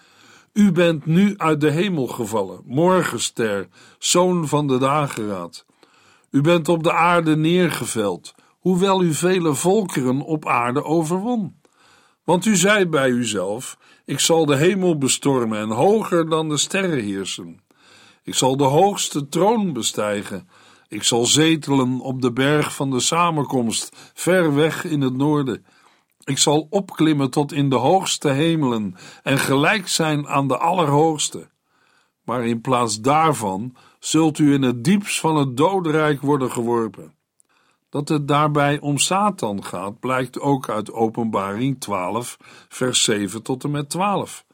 U 0.52 0.72
bent 0.72 1.06
nu 1.06 1.34
uit 1.36 1.60
de 1.60 1.70
hemel 1.70 2.06
gevallen, 2.06 2.60
morgenster, 2.64 3.68
zoon 3.98 4.48
van 4.48 4.66
de 4.66 4.78
dageraad. 4.78 5.66
U 6.30 6.40
bent 6.40 6.68
op 6.68 6.82
de 6.82 6.92
aarde 6.92 7.36
neergeveld, 7.36 8.34
hoewel 8.58 9.02
u 9.02 9.14
vele 9.14 9.54
volkeren 9.54 10.20
op 10.20 10.46
aarde 10.46 10.84
overwon. 10.84 11.60
Want 12.24 12.44
u 12.44 12.56
zei 12.56 12.86
bij 12.86 13.08
uzelf: 13.08 13.78
Ik 14.04 14.20
zal 14.20 14.46
de 14.46 14.56
hemel 14.56 14.98
bestormen 14.98 15.58
en 15.58 15.70
hoger 15.70 16.28
dan 16.28 16.48
de 16.48 16.56
sterren 16.56 17.02
heersen. 17.02 17.60
Ik 18.22 18.34
zal 18.34 18.56
de 18.56 18.64
hoogste 18.64 19.28
troon 19.28 19.72
bestijgen. 19.72 20.48
Ik 20.88 21.02
zal 21.02 21.26
zetelen 21.26 22.00
op 22.00 22.22
de 22.22 22.32
berg 22.32 22.74
van 22.74 22.90
de 22.90 23.00
samenkomst, 23.00 23.96
ver 24.14 24.54
weg 24.54 24.84
in 24.84 25.00
het 25.00 25.16
noorden. 25.16 25.66
Ik 26.24 26.38
zal 26.38 26.66
opklimmen 26.70 27.30
tot 27.30 27.52
in 27.52 27.68
de 27.68 27.76
hoogste 27.76 28.28
hemelen 28.28 28.96
en 29.22 29.38
gelijk 29.38 29.88
zijn 29.88 30.28
aan 30.28 30.48
de 30.48 30.58
Allerhoogste. 30.58 31.50
Maar 32.24 32.46
in 32.46 32.60
plaats 32.60 33.00
daarvan 33.00 33.76
zult 33.98 34.38
u 34.38 34.52
in 34.52 34.62
het 34.62 34.84
diepst 34.84 35.20
van 35.20 35.36
het 35.36 35.56
dodenrijk 35.56 36.20
worden 36.20 36.50
geworpen. 36.50 37.14
Dat 37.92 38.08
het 38.08 38.28
daarbij 38.28 38.80
om 38.80 38.98
Satan 38.98 39.64
gaat, 39.64 40.00
blijkt 40.00 40.40
ook 40.40 40.68
uit 40.68 40.92
Openbaring 40.92 41.80
12, 41.80 42.36
vers 42.68 43.04
7 43.04 43.42
tot 43.42 43.64
en 43.64 43.70
met 43.70 43.90
12, 43.90 44.44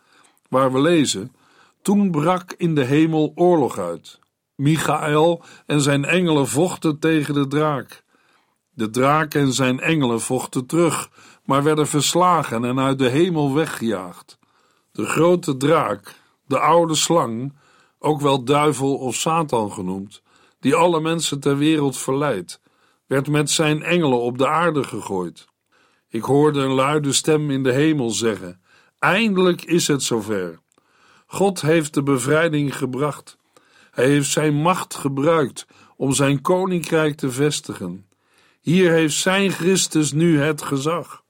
waar 0.48 0.72
we 0.72 0.80
lezen: 0.80 1.34
Toen 1.82 2.10
brak 2.10 2.54
in 2.56 2.74
de 2.74 2.84
hemel 2.84 3.32
oorlog 3.34 3.78
uit. 3.78 4.18
Michael 4.54 5.42
en 5.66 5.80
zijn 5.80 6.04
engelen 6.04 6.48
vochten 6.48 6.98
tegen 6.98 7.34
de 7.34 7.46
draak. 7.46 8.02
De 8.70 8.90
draak 8.90 9.34
en 9.34 9.52
zijn 9.52 9.80
engelen 9.80 10.20
vochten 10.20 10.66
terug, 10.66 11.10
maar 11.44 11.62
werden 11.62 11.86
verslagen 11.86 12.64
en 12.64 12.80
uit 12.80 12.98
de 12.98 13.08
hemel 13.08 13.54
weggejaagd. 13.54 14.38
De 14.92 15.04
grote 15.06 15.56
draak, 15.56 16.14
de 16.46 16.58
oude 16.58 16.94
slang, 16.94 17.52
ook 17.98 18.20
wel 18.20 18.44
duivel 18.44 18.94
of 18.94 19.14
Satan 19.14 19.72
genoemd, 19.72 20.22
die 20.60 20.74
alle 20.74 21.00
mensen 21.00 21.40
ter 21.40 21.56
wereld 21.56 21.96
verleidt, 21.96 22.60
werd 23.08 23.28
met 23.28 23.50
zijn 23.50 23.82
engelen 23.82 24.20
op 24.20 24.38
de 24.38 24.48
aarde 24.48 24.84
gegooid. 24.84 25.46
Ik 26.08 26.22
hoorde 26.22 26.60
een 26.60 26.72
luide 26.72 27.12
stem 27.12 27.50
in 27.50 27.62
de 27.62 27.72
hemel 27.72 28.10
zeggen: 28.10 28.60
Eindelijk 28.98 29.64
is 29.64 29.86
het 29.86 30.02
zover. 30.02 30.58
God 31.26 31.60
heeft 31.60 31.94
de 31.94 32.02
bevrijding 32.02 32.76
gebracht. 32.76 33.38
Hij 33.90 34.06
heeft 34.06 34.30
zijn 34.30 34.54
macht 34.54 34.94
gebruikt 34.94 35.66
om 35.96 36.12
zijn 36.12 36.40
koninkrijk 36.40 37.16
te 37.16 37.30
vestigen. 37.30 38.06
Hier 38.60 38.90
heeft 38.90 39.14
zijn 39.14 39.50
Christus 39.50 40.12
nu 40.12 40.40
het 40.40 40.62
gezag. 40.62 41.22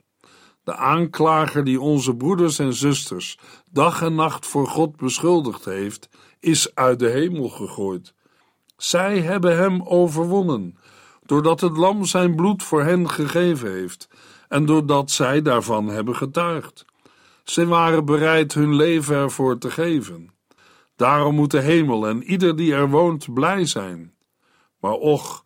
De 0.64 0.76
aanklager 0.76 1.64
die 1.64 1.80
onze 1.80 2.14
broeders 2.14 2.58
en 2.58 2.74
zusters 2.74 3.38
dag 3.70 4.02
en 4.02 4.14
nacht 4.14 4.46
voor 4.46 4.66
God 4.66 4.96
beschuldigd 4.96 5.64
heeft, 5.64 6.08
is 6.40 6.74
uit 6.74 6.98
de 6.98 7.08
hemel 7.08 7.48
gegooid. 7.48 8.14
Zij 8.76 9.20
hebben 9.20 9.56
hem 9.56 9.82
overwonnen 9.82 10.78
doordat 11.28 11.60
het 11.60 11.76
lam 11.76 12.04
zijn 12.04 12.34
bloed 12.34 12.62
voor 12.62 12.82
hen 12.82 13.10
gegeven 13.10 13.72
heeft 13.72 14.08
en 14.48 14.66
doordat 14.66 15.10
zij 15.10 15.42
daarvan 15.42 15.88
hebben 15.88 16.16
getuigd. 16.16 16.84
Ze 17.44 17.66
waren 17.66 18.04
bereid 18.04 18.54
hun 18.54 18.74
leven 18.74 19.16
ervoor 19.16 19.58
te 19.58 19.70
geven. 19.70 20.30
Daarom 20.96 21.34
moet 21.34 21.50
de 21.50 21.60
hemel 21.60 22.08
en 22.08 22.22
ieder 22.22 22.56
die 22.56 22.74
er 22.74 22.90
woont 22.90 23.34
blij 23.34 23.66
zijn. 23.66 24.14
Maar 24.80 24.92
och, 24.92 25.44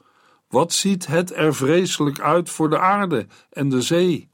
Wat 0.49 0.73
ziet 0.73 1.07
het 1.07 1.35
er 1.35 1.55
vreselijk 1.55 2.21
uit 2.21 2.51
voor 2.51 2.71
de 2.71 2.79
aarde 2.79 3.27
en 3.51 3.69
de 3.69 3.83
zee? 3.83 4.31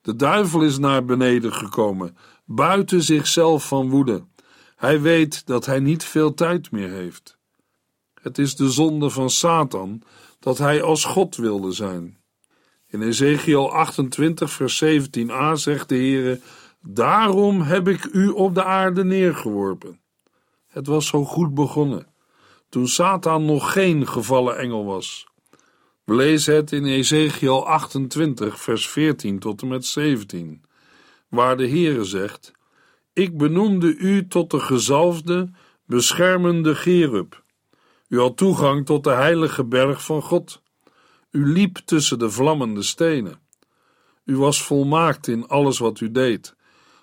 De 0.00 0.16
duivel 0.16 0.62
is 0.62 0.78
naar 0.78 1.04
beneden 1.04 1.52
gekomen, 1.52 2.16
buiten 2.44 3.02
zichzelf 3.02 3.66
van 3.66 3.90
woede. 3.90 4.24
Hij 4.76 5.00
weet 5.00 5.46
dat 5.46 5.66
hij 5.66 5.80
niet 5.80 6.04
veel 6.04 6.34
tijd 6.34 6.70
meer 6.70 6.90
heeft. 6.90 7.38
Het 8.22 8.38
is 8.38 8.56
de 8.56 8.70
zonde 8.70 9.10
van 9.10 9.30
Satan 9.30 10.02
dat 10.42 10.58
hij 10.58 10.82
als 10.82 11.04
God 11.04 11.36
wilde 11.36 11.72
zijn. 11.72 12.18
In 12.86 13.02
Ezekiel 13.02 13.72
28, 13.72 14.50
vers 14.50 14.84
17a 14.84 15.52
zegt 15.52 15.88
de 15.88 15.94
Heere: 15.94 16.40
Daarom 16.80 17.60
heb 17.60 17.88
ik 17.88 18.04
u 18.12 18.28
op 18.28 18.54
de 18.54 18.64
aarde 18.64 19.04
neergeworpen. 19.04 20.00
Het 20.66 20.86
was 20.86 21.06
zo 21.06 21.24
goed 21.24 21.54
begonnen, 21.54 22.06
toen 22.68 22.88
Satan 22.88 23.44
nog 23.44 23.72
geen 23.72 24.06
gevallen 24.06 24.58
engel 24.58 24.84
was. 24.84 25.26
We 26.04 26.14
lezen 26.14 26.54
het 26.54 26.72
in 26.72 26.84
Ezekiel 26.84 27.66
28, 27.66 28.60
vers 28.60 28.88
14 28.88 29.38
tot 29.38 29.62
en 29.62 29.68
met 29.68 29.86
17, 29.86 30.62
waar 31.28 31.56
de 31.56 31.68
Heere 31.68 32.04
zegt: 32.04 32.52
Ik 33.12 33.36
benoemde 33.38 33.96
u 33.96 34.26
tot 34.26 34.50
de 34.50 34.60
gezalfde, 34.60 35.50
beschermende 35.86 36.74
Gerub. 36.74 37.41
U 38.12 38.18
had 38.18 38.36
toegang 38.36 38.86
tot 38.86 39.04
de 39.04 39.10
heilige 39.10 39.64
berg 39.64 40.04
van 40.04 40.22
God. 40.22 40.62
U 41.30 41.46
liep 41.46 41.76
tussen 41.76 42.18
de 42.18 42.30
vlammende 42.30 42.82
stenen. 42.82 43.40
U 44.24 44.36
was 44.36 44.62
volmaakt 44.62 45.28
in 45.28 45.48
alles 45.48 45.78
wat 45.78 46.00
u 46.00 46.10
deed, 46.10 46.54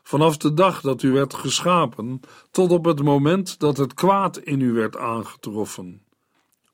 vanaf 0.04 0.38
de 0.38 0.54
dag 0.54 0.82
dat 0.82 1.04
u 1.04 1.12
werd 1.12 1.34
geschapen 1.34 2.20
tot 2.52 2.72
op 2.72 2.86
het 2.86 3.04
moment 3.04 3.60
dat 3.60 3.78
het 3.78 3.94
kwaad 3.94 4.38
in 4.38 4.62
u 4.62 4.72
werd 4.72 4.98
aangetroffen. 4.98 6.02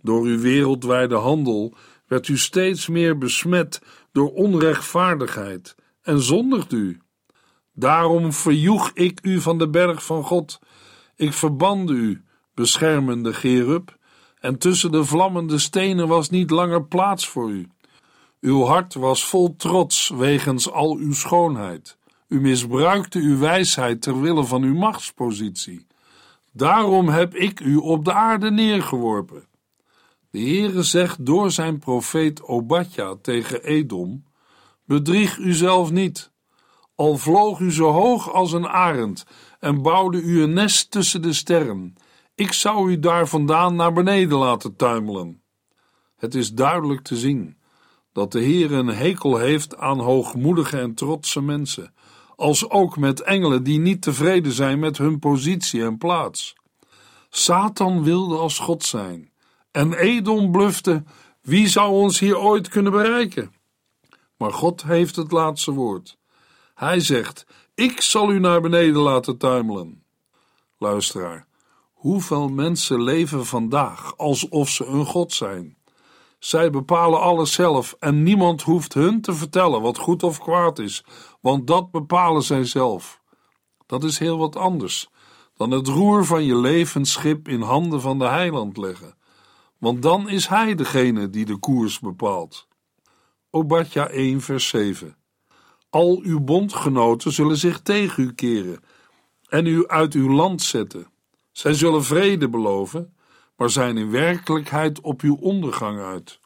Door 0.01 0.25
uw 0.25 0.39
wereldwijde 0.39 1.15
handel 1.15 1.75
werd 2.07 2.27
u 2.27 2.37
steeds 2.37 2.87
meer 2.87 3.17
besmet 3.17 3.81
door 4.11 4.33
onrechtvaardigheid 4.33 5.75
en 6.01 6.19
zondigt 6.19 6.71
u. 6.71 7.01
Daarom 7.73 8.33
verjoeg 8.33 8.91
ik 8.93 9.19
u 9.21 9.41
van 9.41 9.57
de 9.57 9.69
berg 9.69 10.05
van 10.05 10.23
God. 10.23 10.59
Ik 11.15 11.33
verbande 11.33 11.93
u, 11.93 12.23
beschermende 12.53 13.33
Gerub, 13.33 13.97
en 14.45 14.57
tussen 14.57 14.91
de 14.91 15.05
vlammende 15.05 15.59
stenen 15.59 16.07
was 16.07 16.29
niet 16.29 16.49
langer 16.49 16.83
plaats 16.83 17.27
voor 17.27 17.49
u. 17.49 17.67
Uw 18.41 18.63
hart 18.63 18.93
was 18.93 19.25
vol 19.25 19.55
trots 19.55 20.09
wegens 20.09 20.71
al 20.71 20.95
uw 20.95 21.13
schoonheid. 21.13 21.97
U 22.27 22.41
misbruikte 22.41 23.19
uw 23.19 23.37
wijsheid 23.37 24.01
ter 24.01 24.21
wille 24.21 24.43
van 24.43 24.63
uw 24.63 24.75
machtspositie. 24.75 25.87
Daarom 26.51 27.09
heb 27.09 27.35
ik 27.35 27.59
u 27.59 27.75
op 27.75 28.05
de 28.05 28.13
aarde 28.13 28.51
neergeworpen. 28.51 29.47
De 30.31 30.39
Heere 30.39 30.83
zegt 30.83 31.25
door 31.25 31.51
zijn 31.51 31.79
profeet 31.79 32.43
Obadja 32.43 33.15
tegen 33.21 33.63
Edom: 33.63 34.23
Bedrieg 34.85 35.37
uzelf 35.37 35.91
niet. 35.91 36.31
Al 36.95 37.17
vloog 37.17 37.59
u 37.59 37.71
zo 37.71 37.91
hoog 37.91 38.33
als 38.33 38.51
een 38.51 38.67
arend 38.67 39.25
en 39.59 39.81
bouwde 39.81 40.21
u 40.21 40.41
een 40.41 40.53
nest 40.53 40.91
tussen 40.91 41.21
de 41.21 41.33
sterren, 41.33 41.95
ik 42.35 42.53
zou 42.53 42.91
u 42.91 42.99
daar 42.99 43.27
vandaan 43.27 43.75
naar 43.75 43.93
beneden 43.93 44.37
laten 44.37 44.75
tuimelen. 44.75 45.41
Het 46.15 46.35
is 46.35 46.53
duidelijk 46.53 47.01
te 47.01 47.15
zien 47.15 47.57
dat 48.11 48.31
de 48.31 48.39
Heer 48.39 48.71
een 48.71 48.87
hekel 48.87 49.37
heeft 49.37 49.77
aan 49.77 49.99
hoogmoedige 49.99 50.79
en 50.79 50.93
trotse 50.93 51.41
mensen, 51.41 51.93
als 52.35 52.69
ook 52.69 52.97
met 52.97 53.21
engelen 53.21 53.63
die 53.63 53.79
niet 53.79 54.01
tevreden 54.01 54.51
zijn 54.51 54.79
met 54.79 54.97
hun 54.97 55.19
positie 55.19 55.83
en 55.83 55.97
plaats. 55.97 56.55
Satan 57.29 58.03
wilde 58.03 58.37
als 58.37 58.59
God 58.59 58.83
zijn, 58.83 59.31
en 59.71 59.93
Edom 59.93 60.51
blufte: 60.51 61.03
wie 61.41 61.67
zou 61.67 61.91
ons 61.91 62.19
hier 62.19 62.37
ooit 62.37 62.67
kunnen 62.67 62.91
bereiken? 62.91 63.53
Maar 64.37 64.53
God 64.53 64.83
heeft 64.83 65.15
het 65.15 65.31
laatste 65.31 65.71
woord. 65.71 66.17
Hij 66.73 66.99
zegt: 66.99 67.45
Ik 67.73 68.01
zal 68.01 68.31
u 68.31 68.39
naar 68.39 68.61
beneden 68.61 69.01
laten 69.01 69.37
tuimelen. 69.37 70.03
Luisteraar, 70.77 71.47
Hoeveel 72.05 72.47
mensen 72.47 73.03
leven 73.03 73.45
vandaag 73.45 74.17
alsof 74.17 74.69
ze 74.69 74.85
een 74.85 75.05
God 75.05 75.33
zijn? 75.33 75.77
Zij 76.39 76.69
bepalen 76.69 77.21
alles 77.21 77.53
zelf 77.53 77.95
en 77.99 78.23
niemand 78.23 78.61
hoeft 78.61 78.93
hun 78.93 79.21
te 79.21 79.33
vertellen 79.33 79.81
wat 79.81 79.97
goed 79.97 80.23
of 80.23 80.39
kwaad 80.39 80.79
is, 80.79 81.03
want 81.41 81.67
dat 81.67 81.91
bepalen 81.91 82.43
zij 82.43 82.65
zelf. 82.65 83.21
Dat 83.85 84.03
is 84.03 84.19
heel 84.19 84.37
wat 84.37 84.55
anders 84.55 85.09
dan 85.55 85.71
het 85.71 85.87
roer 85.87 86.25
van 86.25 86.43
je 86.43 86.55
levensschip 86.55 87.47
in 87.47 87.61
handen 87.61 88.01
van 88.01 88.19
de 88.19 88.27
heiland 88.27 88.77
leggen, 88.77 89.15
want 89.77 90.01
dan 90.01 90.29
is 90.29 90.47
hij 90.47 90.75
degene 90.75 91.29
die 91.29 91.45
de 91.45 91.57
koers 91.57 91.99
bepaalt. 91.99 92.67
Obadja 93.49 94.07
1 94.07 94.41
vers 94.41 94.67
7 94.67 95.17
Al 95.89 96.19
uw 96.23 96.39
bondgenoten 96.39 97.31
zullen 97.31 97.57
zich 97.57 97.81
tegen 97.81 98.23
u 98.23 98.33
keren 98.33 98.83
en 99.47 99.65
u 99.65 99.87
uit 99.87 100.13
uw 100.13 100.31
land 100.31 100.61
zetten. 100.61 101.13
Zij 101.55 101.73
zullen 101.73 102.03
vrede 102.03 102.49
beloven, 102.49 103.13
maar 103.57 103.69
zijn 103.69 103.97
in 103.97 104.11
werkelijkheid 104.11 105.01
op 105.01 105.21
uw 105.21 105.35
ondergang 105.35 105.99
uit. 105.99 106.39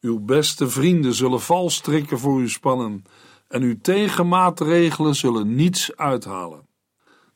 Uw 0.00 0.20
beste 0.20 0.68
vrienden 0.68 1.14
zullen 1.14 1.40
valstrikken 1.40 2.18
voor 2.18 2.40
u 2.40 2.48
spannen 2.48 3.04
en 3.48 3.62
uw 3.62 3.80
tegenmaatregelen 3.80 5.14
zullen 5.14 5.54
niets 5.54 5.96
uithalen. 5.96 6.66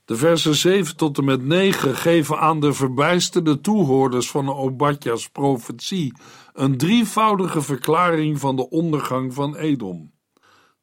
De 0.05 0.17
versen 0.17 0.55
7 0.55 0.97
tot 0.97 1.19
en 1.19 1.25
met 1.25 1.45
9 1.45 1.95
geven 1.95 2.39
aan 2.39 2.61
de 2.61 2.73
verbijsterde 2.73 3.61
toehoorders 3.61 4.31
van 4.31 4.55
Obadja's 4.55 5.29
profetie 5.29 6.13
een 6.53 6.77
drievoudige 6.77 7.63
verklaring 7.63 8.41
van 8.41 8.57
de 8.57 8.71
ondergang 8.71 9.35
van 9.35 9.57
Edom. 9.57 10.13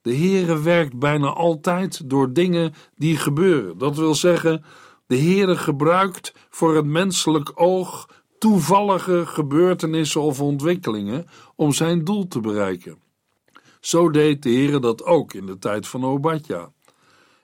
De 0.01 0.15
Heere 0.15 0.61
werkt 0.61 0.99
bijna 0.99 1.27
altijd 1.27 2.09
door 2.09 2.33
dingen 2.33 2.73
die 2.95 3.17
gebeuren. 3.17 3.77
Dat 3.77 3.97
wil 3.97 4.15
zeggen, 4.15 4.63
de 5.07 5.17
Heere 5.17 5.57
gebruikt 5.57 6.33
voor 6.49 6.75
het 6.75 6.85
menselijk 6.85 7.51
oog 7.55 8.09
toevallige 8.37 9.25
gebeurtenissen 9.25 10.21
of 10.21 10.41
ontwikkelingen 10.41 11.25
om 11.55 11.73
zijn 11.73 12.03
doel 12.03 12.27
te 12.27 12.39
bereiken. 12.39 12.97
Zo 13.79 14.09
deed 14.09 14.43
de 14.43 14.49
Heere 14.49 14.79
dat 14.79 15.03
ook 15.03 15.33
in 15.33 15.45
de 15.45 15.57
tijd 15.57 15.87
van 15.87 16.05
Obadja. 16.05 16.71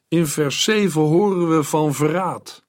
In 0.08 0.28
vers 0.28 0.64
7 0.64 1.02
horen 1.02 1.58
we 1.58 1.64
van 1.64 1.94
verraad. 1.94 2.66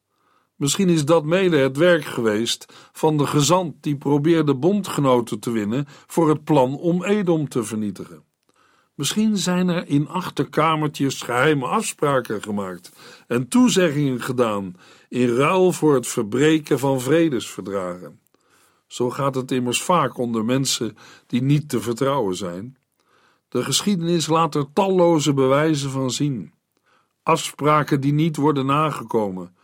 Misschien 0.56 0.88
is 0.88 1.04
dat 1.04 1.24
mede 1.24 1.56
het 1.56 1.76
werk 1.76 2.04
geweest 2.04 2.72
van 2.92 3.16
de 3.16 3.26
gezant 3.26 3.82
die 3.82 3.96
probeerde 3.96 4.54
bondgenoten 4.54 5.38
te 5.40 5.50
winnen 5.50 5.86
voor 6.06 6.28
het 6.28 6.44
plan 6.44 6.78
om 6.78 7.04
Edom 7.04 7.48
te 7.48 7.64
vernietigen. 7.64 8.24
Misschien 9.02 9.36
zijn 9.36 9.68
er 9.68 9.88
in 9.88 10.08
achterkamertjes 10.08 11.22
geheime 11.22 11.66
afspraken 11.66 12.42
gemaakt 12.42 12.92
en 13.26 13.48
toezeggingen 13.48 14.20
gedaan 14.20 14.76
in 15.08 15.28
ruil 15.28 15.72
voor 15.72 15.94
het 15.94 16.06
verbreken 16.06 16.78
van 16.78 17.00
vredesverdragen. 17.00 18.20
Zo 18.86 19.10
gaat 19.10 19.34
het 19.34 19.50
immers 19.50 19.82
vaak 19.82 20.18
onder 20.18 20.44
mensen 20.44 20.96
die 21.26 21.42
niet 21.42 21.68
te 21.68 21.80
vertrouwen 21.80 22.36
zijn. 22.36 22.76
De 23.48 23.64
geschiedenis 23.64 24.26
laat 24.26 24.54
er 24.54 24.66
talloze 24.72 25.34
bewijzen 25.34 25.90
van 25.90 26.10
zien. 26.10 26.52
Afspraken 27.22 28.00
die 28.00 28.12
niet 28.12 28.36
worden 28.36 28.66
nagekomen, 28.66 29.56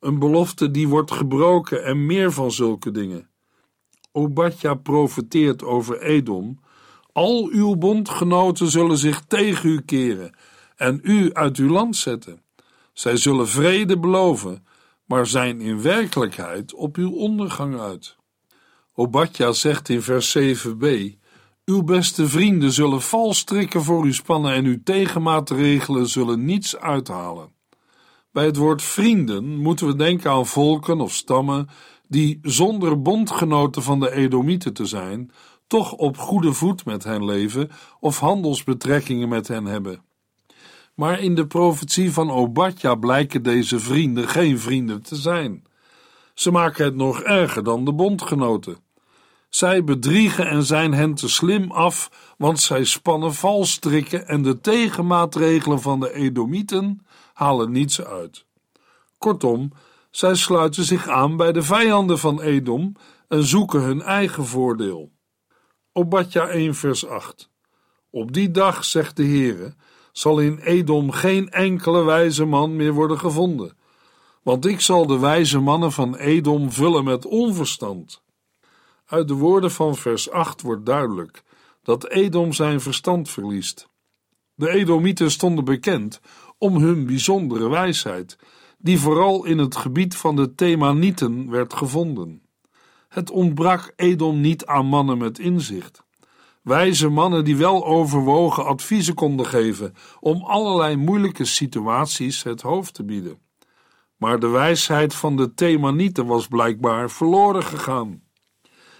een 0.00 0.18
belofte 0.18 0.70
die 0.70 0.88
wordt 0.88 1.12
gebroken 1.12 1.84
en 1.84 2.06
meer 2.06 2.32
van 2.32 2.52
zulke 2.52 2.90
dingen. 2.90 3.28
Obadja 4.12 4.74
profeteert 4.74 5.62
over 5.62 6.00
Edom 6.00 6.62
al 7.14 7.48
uw 7.52 7.74
bondgenoten 7.74 8.70
zullen 8.70 8.98
zich 8.98 9.22
tegen 9.26 9.68
u 9.68 9.80
keren 9.80 10.34
en 10.76 11.00
u 11.02 11.32
uit 11.32 11.56
uw 11.56 11.68
land 11.68 11.96
zetten. 11.96 12.42
Zij 12.92 13.16
zullen 13.16 13.48
vrede 13.48 13.98
beloven, 13.98 14.66
maar 15.06 15.26
zijn 15.26 15.60
in 15.60 15.82
werkelijkheid 15.82 16.74
op 16.74 16.96
uw 16.96 17.12
ondergang 17.12 17.80
uit. 17.80 18.16
Obadja 18.94 19.52
zegt 19.52 19.88
in 19.88 20.02
vers 20.02 20.38
7b: 20.38 20.86
Uw 21.64 21.82
beste 21.82 22.28
vrienden 22.28 22.72
zullen 22.72 23.02
valstrikken 23.02 23.82
voor 23.82 24.06
u 24.06 24.12
spannen 24.12 24.52
en 24.52 24.64
uw 24.64 24.82
tegenmaatregelen 24.84 26.08
zullen 26.08 26.44
niets 26.44 26.76
uithalen. 26.76 27.52
Bij 28.32 28.44
het 28.44 28.56
woord 28.56 28.82
vrienden 28.82 29.56
moeten 29.56 29.86
we 29.86 29.96
denken 29.96 30.30
aan 30.30 30.46
volken 30.46 31.00
of 31.00 31.12
stammen 31.12 31.68
die 32.08 32.38
zonder 32.42 33.02
bondgenoten 33.02 33.82
van 33.82 34.00
de 34.00 34.12
Edomieten 34.12 34.72
te 34.72 34.84
zijn, 34.84 35.30
toch 35.66 35.92
op 35.92 36.18
goede 36.18 36.52
voet 36.52 36.84
met 36.84 37.04
hen 37.04 37.24
leven 37.24 37.70
of 38.00 38.18
handelsbetrekkingen 38.18 39.28
met 39.28 39.48
hen 39.48 39.64
hebben. 39.64 40.02
Maar 40.94 41.20
in 41.20 41.34
de 41.34 41.46
profetie 41.46 42.12
van 42.12 42.30
Obadja 42.30 42.94
blijken 42.94 43.42
deze 43.42 43.78
vrienden 43.78 44.28
geen 44.28 44.58
vrienden 44.58 45.02
te 45.02 45.16
zijn. 45.16 45.64
Ze 46.34 46.50
maken 46.50 46.84
het 46.84 46.94
nog 46.94 47.20
erger 47.20 47.64
dan 47.64 47.84
de 47.84 47.92
bondgenoten. 47.92 48.76
Zij 49.48 49.84
bedriegen 49.84 50.48
en 50.48 50.62
zijn 50.62 50.94
hen 50.94 51.14
te 51.14 51.28
slim 51.28 51.70
af, 51.70 52.10
want 52.38 52.60
zij 52.60 52.84
spannen 52.84 53.34
valstrikken 53.34 54.28
en 54.28 54.42
de 54.42 54.60
tegenmaatregelen 54.60 55.80
van 55.80 56.00
de 56.00 56.12
Edomieten 56.12 57.06
halen 57.32 57.72
niets 57.72 58.02
uit. 58.02 58.44
Kortom, 59.18 59.72
zij 60.10 60.34
sluiten 60.34 60.84
zich 60.84 61.08
aan 61.08 61.36
bij 61.36 61.52
de 61.52 61.62
vijanden 61.62 62.18
van 62.18 62.40
Edom 62.40 62.92
en 63.28 63.44
zoeken 63.44 63.80
hun 63.80 64.02
eigen 64.02 64.46
voordeel. 64.46 65.13
Obadja 65.96 66.48
1 66.48 66.74
vers 66.74 67.06
8. 67.06 67.50
Op 68.10 68.32
die 68.32 68.50
dag, 68.50 68.84
zegt 68.84 69.16
de 69.16 69.24
Heere, 69.24 69.74
zal 70.12 70.40
in 70.40 70.58
Edom 70.58 71.10
geen 71.10 71.50
enkele 71.50 72.04
wijze 72.04 72.44
man 72.44 72.76
meer 72.76 72.92
worden 72.92 73.18
gevonden, 73.18 73.76
want 74.42 74.66
ik 74.66 74.80
zal 74.80 75.06
de 75.06 75.18
wijze 75.18 75.58
mannen 75.58 75.92
van 75.92 76.16
Edom 76.16 76.72
vullen 76.72 77.04
met 77.04 77.26
onverstand. 77.26 78.22
Uit 79.06 79.28
de 79.28 79.34
woorden 79.34 79.70
van 79.70 79.96
vers 79.96 80.30
8 80.30 80.62
wordt 80.62 80.86
duidelijk 80.86 81.42
dat 81.82 82.08
Edom 82.08 82.52
zijn 82.52 82.80
verstand 82.80 83.30
verliest. 83.30 83.88
De 84.54 84.70
Edomieten 84.70 85.30
stonden 85.30 85.64
bekend 85.64 86.20
om 86.58 86.76
hun 86.76 87.06
bijzondere 87.06 87.68
wijsheid, 87.68 88.38
die 88.78 88.98
vooral 88.98 89.44
in 89.44 89.58
het 89.58 89.76
gebied 89.76 90.16
van 90.16 90.36
de 90.36 90.54
Themanieten 90.54 91.50
werd 91.50 91.74
gevonden. 91.74 92.43
Het 93.14 93.30
ontbrak 93.30 93.92
Edom 93.96 94.40
niet 94.40 94.66
aan 94.66 94.86
mannen 94.86 95.18
met 95.18 95.38
inzicht. 95.38 96.04
Wijze 96.62 97.08
mannen 97.08 97.44
die 97.44 97.56
wel 97.56 97.86
overwogen 97.86 98.64
adviezen 98.66 99.14
konden 99.14 99.46
geven 99.46 99.94
om 100.20 100.42
allerlei 100.42 100.96
moeilijke 100.96 101.44
situaties 101.44 102.42
het 102.42 102.60
hoofd 102.60 102.94
te 102.94 103.04
bieden. 103.04 103.38
Maar 104.16 104.38
de 104.38 104.48
wijsheid 104.48 105.14
van 105.14 105.36
de 105.36 105.54
Themanieten 105.54 106.26
was 106.26 106.48
blijkbaar 106.48 107.10
verloren 107.10 107.62
gegaan. 107.62 108.22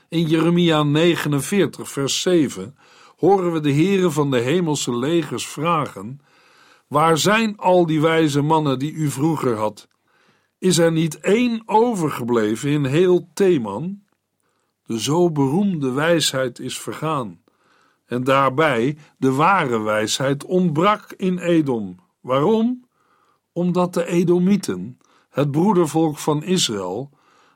In 0.09 0.27
Jeremia 0.27 0.83
49, 0.83 1.91
vers 1.91 2.21
7 2.21 2.77
horen 3.17 3.53
we 3.53 3.61
de 3.61 3.71
heren 3.71 4.13
van 4.13 4.31
de 4.31 4.41
hemelse 4.41 4.97
legers 4.97 5.47
vragen: 5.47 6.21
Waar 6.89 7.19
zijn 7.19 7.57
al 7.57 7.87
die 7.87 8.01
wijze 8.01 8.43
mannen 8.43 8.79
die 8.79 8.93
u 8.93 9.11
vroeger 9.11 9.57
had? 9.57 9.89
Is 10.59 10.79
er 10.79 10.93
niet 10.93 11.21
één 11.21 11.63
overgebleven 11.67 12.71
in 12.71 12.85
heel 12.85 13.31
Theman? 13.33 14.04
De 14.87 15.01
zo 15.01 15.31
beroemde 15.31 15.93
wijsheid 15.93 16.59
is 16.59 16.79
vergaan. 16.79 17.43
En 18.07 18.25
daarbij 18.25 18.97
de 19.19 19.33
ware 19.33 19.79
wijsheid 19.81 20.45
ontbrak 20.45 21.13
in 21.17 21.39
Edom. 21.39 21.97
Waarom? 22.21 22.85
Omdat 23.53 23.95
de 23.95 24.07
Edomieten, 24.07 24.99
het 25.31 25.51
broedervolk 25.51 26.19
van 26.19 26.43
Israël, 26.43 27.11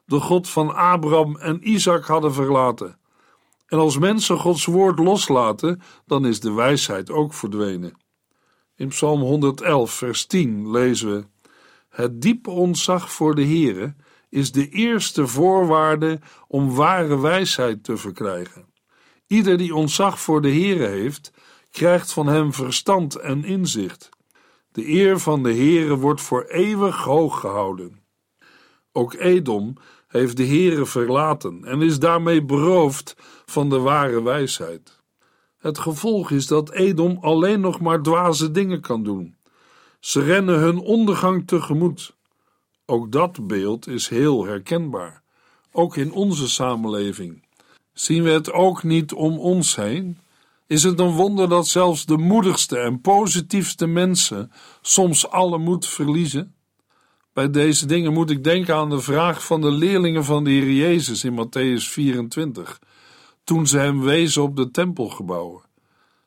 de 0.04 0.20
God 0.20 0.48
van 0.48 0.74
Abraham 0.74 1.36
en 1.36 1.68
Isaac 1.70 2.04
hadden 2.04 2.32
verlaten. 2.32 2.98
En 3.66 3.78
als 3.78 3.98
mensen 3.98 4.38
Gods 4.38 4.64
woord 4.64 4.98
loslaten, 4.98 5.80
dan 6.06 6.26
is 6.26 6.40
de 6.40 6.52
wijsheid 6.52 7.10
ook 7.10 7.34
verdwenen. 7.34 7.96
In 8.76 8.88
Psalm 8.88 9.20
111, 9.20 9.90
vers 9.90 10.26
10 10.26 10.70
lezen 10.70 11.10
we: 11.14 11.26
Het 11.88 12.22
diepe 12.22 12.50
ontzag 12.50 13.12
voor 13.12 13.34
de 13.34 13.44
Heere 13.44 13.94
is 14.30 14.52
de 14.52 14.68
eerste 14.68 15.26
voorwaarde 15.26 16.20
om 16.46 16.74
ware 16.74 17.20
wijsheid 17.20 17.84
te 17.84 17.96
verkrijgen. 17.96 18.66
Ieder 19.26 19.58
die 19.58 19.74
ontzag 19.74 20.20
voor 20.20 20.42
de 20.42 20.50
Heere 20.50 20.86
heeft, 20.86 21.32
krijgt 21.70 22.12
van 22.12 22.26
hem 22.26 22.52
verstand 22.52 23.14
en 23.14 23.44
inzicht. 23.44 24.08
De 24.72 24.88
eer 24.88 25.18
van 25.18 25.42
de 25.42 25.52
Heere 25.52 25.96
wordt 25.96 26.20
voor 26.20 26.44
eeuwig 26.44 26.96
hoog 26.96 27.40
gehouden. 27.40 28.02
Ook 28.92 29.14
Edom 29.14 29.76
heeft 30.06 30.36
de 30.36 30.46
Heere 30.46 30.86
verlaten 30.86 31.64
en 31.64 31.82
is 31.82 31.98
daarmee 31.98 32.44
beroofd 32.44 33.16
van 33.46 33.70
de 33.70 33.78
ware 33.78 34.22
wijsheid. 34.22 35.00
Het 35.58 35.78
gevolg 35.78 36.30
is 36.30 36.46
dat 36.46 36.72
Edom 36.72 37.18
alleen 37.20 37.60
nog 37.60 37.80
maar 37.80 38.02
dwaze 38.02 38.50
dingen 38.50 38.80
kan 38.80 39.02
doen. 39.02 39.36
Ze 40.00 40.22
rennen 40.22 40.58
hun 40.58 40.78
ondergang 40.78 41.46
tegemoet. 41.46 42.17
Ook 42.90 43.12
dat 43.12 43.46
beeld 43.46 43.86
is 43.86 44.08
heel 44.08 44.44
herkenbaar, 44.44 45.22
ook 45.72 45.96
in 45.96 46.12
onze 46.12 46.48
samenleving. 46.48 47.44
Zien 47.92 48.22
we 48.22 48.30
het 48.30 48.52
ook 48.52 48.82
niet 48.82 49.12
om 49.12 49.38
ons 49.38 49.76
heen? 49.76 50.18
Is 50.66 50.82
het 50.82 50.98
een 50.98 51.10
wonder 51.10 51.48
dat 51.48 51.66
zelfs 51.66 52.06
de 52.06 52.16
moedigste 52.16 52.78
en 52.78 53.00
positiefste 53.00 53.86
mensen 53.86 54.52
soms 54.80 55.30
alle 55.30 55.58
moed 55.58 55.86
verliezen? 55.86 56.54
Bij 57.32 57.50
deze 57.50 57.86
dingen 57.86 58.12
moet 58.12 58.30
ik 58.30 58.44
denken 58.44 58.74
aan 58.74 58.90
de 58.90 59.00
vraag 59.00 59.44
van 59.44 59.60
de 59.60 59.70
leerlingen 59.70 60.24
van 60.24 60.44
de 60.44 60.50
Heer 60.50 60.72
Jezus 60.72 61.24
in 61.24 61.46
Matthäus 61.46 61.82
24, 61.82 62.78
toen 63.44 63.66
ze 63.66 63.78
hem 63.78 64.00
wezen 64.00 64.42
op 64.42 64.56
de 64.56 64.70
tempelgebouwen. 64.70 65.62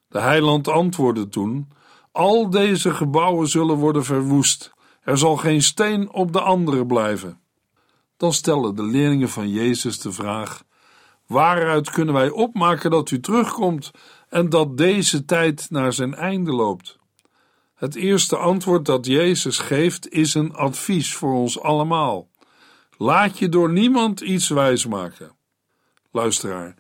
De 0.08 0.20
heiland 0.20 0.68
antwoordde 0.68 1.28
toen: 1.28 1.72
Al 2.12 2.50
deze 2.50 2.94
gebouwen 2.94 3.48
zullen 3.48 3.76
worden 3.76 4.06
verwoest, 4.06 4.72
er 5.02 5.18
zal 5.18 5.36
geen 5.36 5.62
steen 5.62 6.12
op 6.12 6.34
de 6.34 6.42
andere 6.42 6.86
blijven. 6.86 7.40
Dan 8.18 8.34
stellen 8.34 8.76
de 8.76 8.84
leerlingen 8.84 9.30
van 9.30 9.50
Jezus 9.50 10.00
de 10.00 10.12
vraag: 10.12 10.64
Waaruit 11.28 11.90
kunnen 11.90 12.14
wij 12.14 12.30
opmaken 12.30 12.92
dat 12.92 13.12
u 13.12 13.20
terugkomt 13.20 13.92
en 14.30 14.50
dat 14.50 14.78
deze 14.78 15.26
tijd 15.26 15.68
naar 15.70 15.94
zijn 15.94 16.14
einde 16.14 16.52
loopt? 16.52 17.00
Het 17.74 17.96
eerste 17.96 18.38
antwoord 18.38 18.86
dat 18.86 19.06
Jezus 19.06 19.58
geeft 19.58 20.10
is 20.10 20.34
een 20.34 20.54
advies 20.54 21.14
voor 21.14 21.34
ons 21.34 21.60
allemaal. 21.60 22.30
Laat 22.98 23.40
je 23.40 23.50
door 23.50 23.72
niemand 23.72 24.20
iets 24.20 24.50
wijsmaken. 24.50 25.36
Luisteraar, 26.12 26.76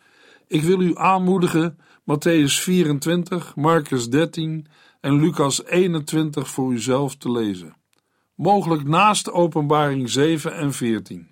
ik 0.47 0.62
wil 0.62 0.81
u 0.81 0.97
aanmoedigen 0.97 1.79
Matthäus 2.01 2.53
24, 2.62 3.55
Marcus 3.55 4.10
13 4.10 4.67
en 4.99 5.19
Lucas 5.19 5.65
21 5.65 6.49
voor 6.49 6.71
uzelf 6.71 7.15
te 7.15 7.31
lezen. 7.31 7.75
Mogelijk 8.41 8.88
naast 8.88 9.32
Openbaring 9.32 10.10
7 10.10 10.56
en 10.56 10.73
14. 10.73 11.27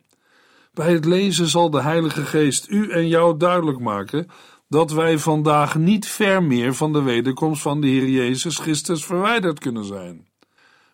Bij 0.73 0.93
het 0.93 1.05
lezen 1.05 1.47
zal 1.47 1.69
de 1.69 1.81
Heilige 1.81 2.21
Geest 2.21 2.69
u 2.69 2.91
en 2.91 3.07
jou 3.07 3.37
duidelijk 3.37 3.79
maken 3.79 4.27
dat 4.67 4.91
wij 4.91 5.17
vandaag 5.17 5.75
niet 5.75 6.07
ver 6.07 6.43
meer 6.43 6.75
van 6.75 6.93
de 6.93 7.01
wederkomst 7.01 7.61
van 7.61 7.81
de 7.81 7.87
Heer 7.87 8.09
Jezus 8.09 8.57
Christus 8.57 9.05
verwijderd 9.05 9.59
kunnen 9.59 9.85
zijn. 9.85 10.27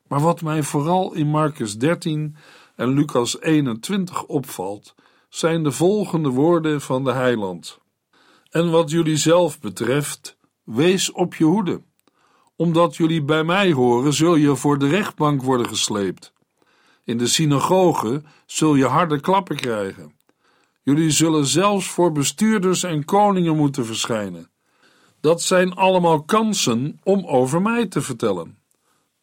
Maar 0.08 0.20
wat 0.20 0.42
mij 0.42 0.64
vooral 0.64 1.14
in 1.14 1.28
Marcus 1.28 1.78
13 1.78 2.36
en 2.76 2.90
Lucas 2.90 3.42
21 3.42 4.24
opvalt, 4.24 4.96
zijn 5.30 5.64
de 5.64 5.72
volgende 5.72 6.30
woorden 6.30 6.82
van 6.82 7.04
de 7.04 7.12
Heiland. 7.12 7.80
En 8.50 8.72
wat 8.72 8.90
jullie 8.90 9.18
zelf 9.18 9.60
betreft, 9.60 10.38
wees 10.64 11.12
op 11.12 11.36
je 11.36 11.44
hoede. 11.44 11.82
Omdat 12.56 12.96
jullie 12.96 13.24
bij 13.24 13.44
mij 13.44 13.72
horen, 13.72 14.14
zul 14.14 14.36
je 14.36 14.56
voor 14.56 14.78
de 14.78 14.88
rechtbank 14.88 15.44
worden 15.44 15.68
gesleept. 15.68 16.34
In 17.04 17.18
de 17.18 17.28
synagoge 17.28 18.24
zul 18.46 18.76
je 18.76 18.86
harde 18.86 19.20
klappen 19.20 19.56
krijgen. 19.56 20.14
Jullie 20.84 21.12
zullen 21.12 21.46
zelfs 21.46 21.88
voor 21.88 22.12
bestuurders 22.12 22.84
en 22.84 23.06
koningen 23.06 23.56
moeten 23.56 23.86
verschijnen. 23.86 24.50
Dat 25.22 25.42
zijn 25.42 25.74
allemaal 25.74 26.24
kansen 26.24 27.00
om 27.04 27.26
over 27.26 27.62
mij 27.62 27.86
te 27.86 28.02
vertellen. 28.02 28.58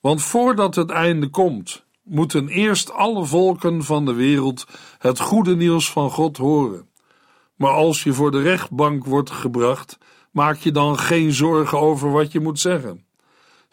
Want 0.01 0.23
voordat 0.23 0.75
het 0.75 0.91
einde 0.91 1.29
komt, 1.29 1.85
moeten 2.03 2.49
eerst 2.49 2.93
alle 2.93 3.25
volken 3.25 3.85
van 3.85 4.05
de 4.05 4.15
wereld 4.15 4.67
het 4.99 5.21
goede 5.21 5.57
nieuws 5.57 5.91
van 5.91 6.11
God 6.11 6.37
horen. 6.37 6.89
Maar 7.57 7.73
als 7.73 8.03
je 8.03 8.13
voor 8.13 8.31
de 8.31 8.43
rechtbank 8.43 9.05
wordt 9.05 9.31
gebracht, 9.31 9.99
maak 10.31 10.57
je 10.57 10.71
dan 10.71 10.99
geen 10.99 11.33
zorgen 11.33 11.81
over 11.81 12.11
wat 12.11 12.33
je 12.33 12.41
moet 12.41 12.61
zeggen. 12.61 13.05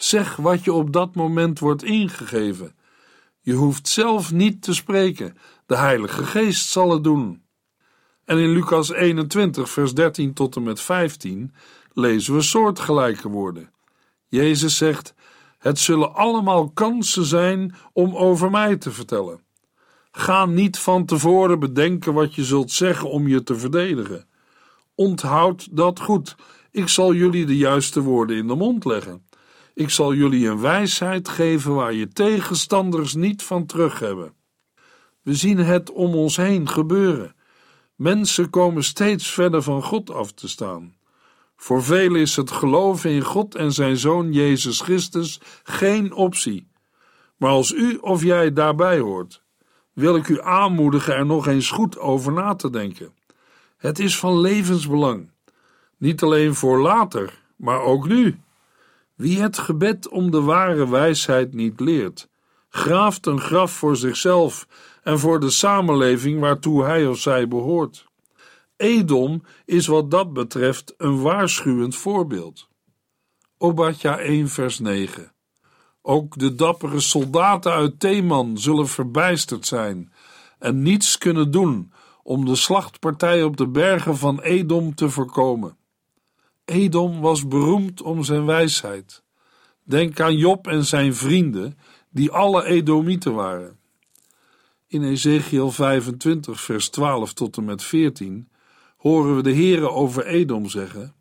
Zeg 0.01 0.35
wat 0.35 0.63
je 0.63 0.73
op 0.73 0.93
dat 0.93 1.15
moment 1.15 1.59
wordt 1.59 1.83
ingegeven. 1.83 2.75
Je 3.41 3.53
hoeft 3.53 3.87
zelf 3.87 4.31
niet 4.31 4.61
te 4.61 4.73
spreken, 4.73 5.37
de 5.65 5.75
Heilige 5.75 6.23
Geest 6.23 6.69
zal 6.69 6.91
het 6.91 7.03
doen. 7.03 7.43
En 8.25 8.37
in 8.37 8.49
Lucas 8.49 8.91
21, 8.91 9.69
vers 9.69 9.93
13 9.93 10.33
tot 10.33 10.55
en 10.55 10.63
met 10.63 10.81
15 10.81 11.53
lezen 11.93 12.33
we 12.35 12.41
soortgelijke 12.41 13.29
woorden. 13.29 13.71
Jezus 14.27 14.77
zegt: 14.77 15.13
Het 15.57 15.79
zullen 15.79 16.13
allemaal 16.13 16.69
kansen 16.69 17.25
zijn 17.25 17.75
om 17.93 18.15
over 18.15 18.51
mij 18.51 18.77
te 18.77 18.91
vertellen. 18.91 19.43
Ga 20.11 20.45
niet 20.45 20.77
van 20.77 21.05
tevoren 21.05 21.59
bedenken 21.59 22.13
wat 22.13 22.35
je 22.35 22.43
zult 22.43 22.71
zeggen 22.71 23.09
om 23.09 23.27
je 23.27 23.43
te 23.43 23.55
verdedigen. 23.55 24.27
Onthoud 24.95 25.67
dat 25.71 25.99
goed. 25.99 26.35
Ik 26.71 26.87
zal 26.87 27.13
jullie 27.13 27.45
de 27.45 27.57
juiste 27.57 28.01
woorden 28.01 28.37
in 28.37 28.47
de 28.47 28.55
mond 28.55 28.85
leggen. 28.85 29.27
Ik 29.79 29.89
zal 29.89 30.13
jullie 30.13 30.47
een 30.47 30.59
wijsheid 30.59 31.29
geven 31.29 31.73
waar 31.73 31.93
je 31.93 32.07
tegenstanders 32.07 33.13
niet 33.13 33.43
van 33.43 33.65
terug 33.65 33.99
hebben. 33.99 34.33
We 35.21 35.33
zien 35.33 35.57
het 35.57 35.91
om 35.91 36.15
ons 36.15 36.37
heen 36.37 36.69
gebeuren. 36.69 37.35
Mensen 37.95 38.49
komen 38.49 38.83
steeds 38.83 39.29
verder 39.31 39.61
van 39.61 39.83
God 39.83 40.11
af 40.11 40.31
te 40.31 40.47
staan. 40.47 40.95
Voor 41.55 41.83
velen 41.83 42.21
is 42.21 42.35
het 42.35 42.51
geloven 42.51 43.09
in 43.09 43.21
God 43.21 43.55
en 43.55 43.71
zijn 43.71 43.97
Zoon 43.97 44.33
Jezus 44.33 44.81
Christus 44.81 45.41
geen 45.63 46.13
optie. 46.13 46.67
Maar 47.37 47.51
als 47.51 47.71
u 47.71 47.95
of 47.95 48.23
jij 48.23 48.53
daarbij 48.53 48.99
hoort, 48.99 49.43
wil 49.93 50.15
ik 50.15 50.27
u 50.27 50.41
aanmoedigen 50.41 51.15
er 51.15 51.25
nog 51.25 51.47
eens 51.47 51.69
goed 51.69 51.99
over 51.99 52.31
na 52.31 52.55
te 52.55 52.69
denken. 52.69 53.13
Het 53.77 53.99
is 53.99 54.17
van 54.17 54.39
levensbelang, 54.39 55.31
niet 55.97 56.23
alleen 56.23 56.55
voor 56.55 56.79
later, 56.79 57.41
maar 57.55 57.81
ook 57.81 58.07
nu. 58.07 58.39
Wie 59.19 59.41
het 59.41 59.57
gebed 59.57 60.09
om 60.09 60.31
de 60.31 60.41
ware 60.41 60.89
wijsheid 60.89 61.53
niet 61.53 61.79
leert, 61.79 62.29
graaft 62.69 63.25
een 63.25 63.39
graf 63.39 63.71
voor 63.71 63.95
zichzelf 63.95 64.67
en 65.03 65.19
voor 65.19 65.39
de 65.39 65.49
samenleving 65.49 66.39
waartoe 66.39 66.83
hij 66.83 67.07
of 67.07 67.19
zij 67.19 67.47
behoort. 67.47 68.05
Edom 68.77 69.43
is 69.65 69.87
wat 69.87 70.11
dat 70.11 70.33
betreft 70.33 70.93
een 70.97 71.21
waarschuwend 71.21 71.95
voorbeeld. 71.95 72.69
Obadja 73.57 74.17
1 74.17 74.49
vers 74.49 74.79
9 74.79 75.31
Ook 76.01 76.37
de 76.37 76.55
dappere 76.55 76.99
soldaten 76.99 77.71
uit 77.71 77.99
Theman 77.99 78.57
zullen 78.57 78.87
verbijsterd 78.87 79.65
zijn 79.65 80.13
en 80.59 80.81
niets 80.81 81.17
kunnen 81.17 81.51
doen 81.51 81.91
om 82.23 82.45
de 82.45 82.55
slachtpartij 82.55 83.43
op 83.43 83.57
de 83.57 83.67
bergen 83.67 84.17
van 84.17 84.41
Edom 84.41 84.95
te 84.95 85.09
voorkomen. 85.09 85.78
Edom 86.69 87.21
was 87.21 87.47
beroemd 87.47 88.01
om 88.01 88.23
zijn 88.23 88.45
wijsheid. 88.45 89.23
Denk 89.83 90.19
aan 90.19 90.37
Job 90.37 90.67
en 90.67 90.85
zijn 90.85 91.15
vrienden, 91.15 91.77
die 92.09 92.31
alle 92.31 92.65
Edomieten 92.65 93.33
waren. 93.33 93.77
In 94.87 95.03
Ezekiel 95.03 95.71
25, 95.71 96.61
vers 96.61 96.89
12 96.89 97.33
tot 97.33 97.57
en 97.57 97.65
met 97.65 97.83
14 97.83 98.49
horen 98.97 99.35
we 99.35 99.41
de 99.41 99.53
Heere 99.53 99.89
over 99.89 100.25
Edom 100.25 100.69
zeggen: 100.69 101.15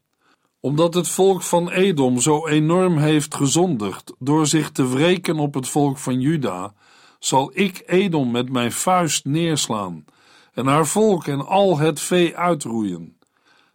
Omdat 0.61 0.95
het 0.95 1.09
volk 1.09 1.43
van 1.43 1.71
Edom 1.71 2.21
zo 2.21 2.47
enorm 2.47 2.99
heeft 2.99 3.35
gezondigd 3.35 4.13
door 4.19 4.47
zich 4.47 4.71
te 4.71 4.89
wreken 4.89 5.39
op 5.39 5.55
het 5.55 5.69
volk 5.69 5.99
van 5.99 6.21
Juda, 6.21 6.75
zal 7.19 7.51
ik 7.55 7.83
Edom 7.87 8.31
met 8.31 8.51
mijn 8.53 8.73
vuist 8.73 9.25
neerslaan 9.25 10.05
en 10.53 10.67
haar 10.67 10.87
volk 10.87 11.27
en 11.27 11.47
al 11.47 11.79
het 11.79 12.01
vee 12.01 12.37
uitroeien. 12.37 13.17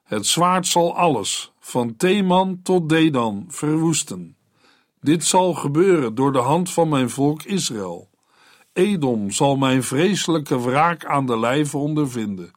Het 0.04 0.26
zwaard 0.26 0.68
zal 0.68 0.96
alles, 0.96 1.53
van 1.66 1.96
Theman 1.96 2.60
tot 2.64 2.90
Dedan, 2.90 3.46
verwoesten. 3.48 4.36
Dit 5.02 5.24
zal 5.24 5.54
gebeuren 5.54 6.16
door 6.16 6.34
de 6.34 6.40
hand 6.40 6.70
van 6.70 6.90
mijn 6.90 7.10
volk 7.10 7.44
Israël. 7.44 8.10
Edom 8.74 9.32
zal 9.32 9.56
mijn 9.56 9.84
vreselijke 9.84 10.60
wraak 10.60 11.06
aan 11.06 11.26
de 11.26 11.40
lijve 11.40 11.78
ondervinden. 11.78 12.52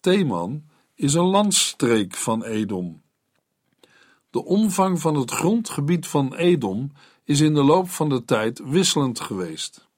Theman 0.00 0.62
is 0.94 1.14
een 1.14 1.24
landstreek 1.24 2.14
van 2.14 2.44
Edom. 2.44 3.02
De 4.30 4.44
omvang 4.44 5.00
van 5.00 5.14
het 5.14 5.30
grondgebied 5.30 6.06
van 6.06 6.34
Edom 6.34 6.92
is 7.24 7.40
in 7.40 7.54
de 7.54 7.62
loop 7.62 7.90
van 7.90 8.08
de 8.08 8.24
tijd 8.24 8.60
wisselend 8.64 9.20
geweest. 9.20 9.88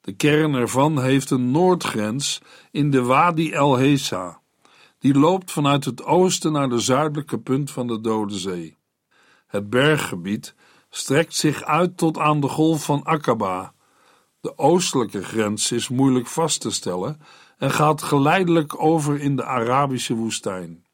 De 0.00 0.12
kern 0.12 0.54
ervan 0.54 1.02
heeft 1.02 1.30
een 1.30 1.50
noordgrens 1.50 2.40
in 2.70 2.90
de 2.90 3.02
Wadi 3.02 3.52
El 3.52 3.76
Hesa. 3.76 4.42
Die 5.04 5.18
loopt 5.18 5.52
vanuit 5.52 5.84
het 5.84 6.04
oosten 6.04 6.52
naar 6.52 6.68
de 6.68 6.78
zuidelijke 6.78 7.38
punt 7.38 7.70
van 7.70 7.86
de 7.86 8.00
Dode 8.00 8.38
Zee. 8.38 8.76
Het 9.46 9.70
berggebied 9.70 10.54
strekt 10.90 11.34
zich 11.34 11.62
uit 11.62 11.96
tot 11.96 12.18
aan 12.18 12.40
de 12.40 12.48
golf 12.48 12.84
van 12.84 13.02
Aqaba. 13.04 13.72
De 14.40 14.58
oostelijke 14.58 15.24
grens 15.24 15.72
is 15.72 15.88
moeilijk 15.88 16.26
vast 16.26 16.60
te 16.60 16.70
stellen 16.70 17.20
en 17.58 17.70
gaat 17.70 18.02
geleidelijk 18.02 18.82
over 18.82 19.20
in 19.20 19.36
de 19.36 19.44
Arabische 19.44 20.14
woestijn. 20.14 20.84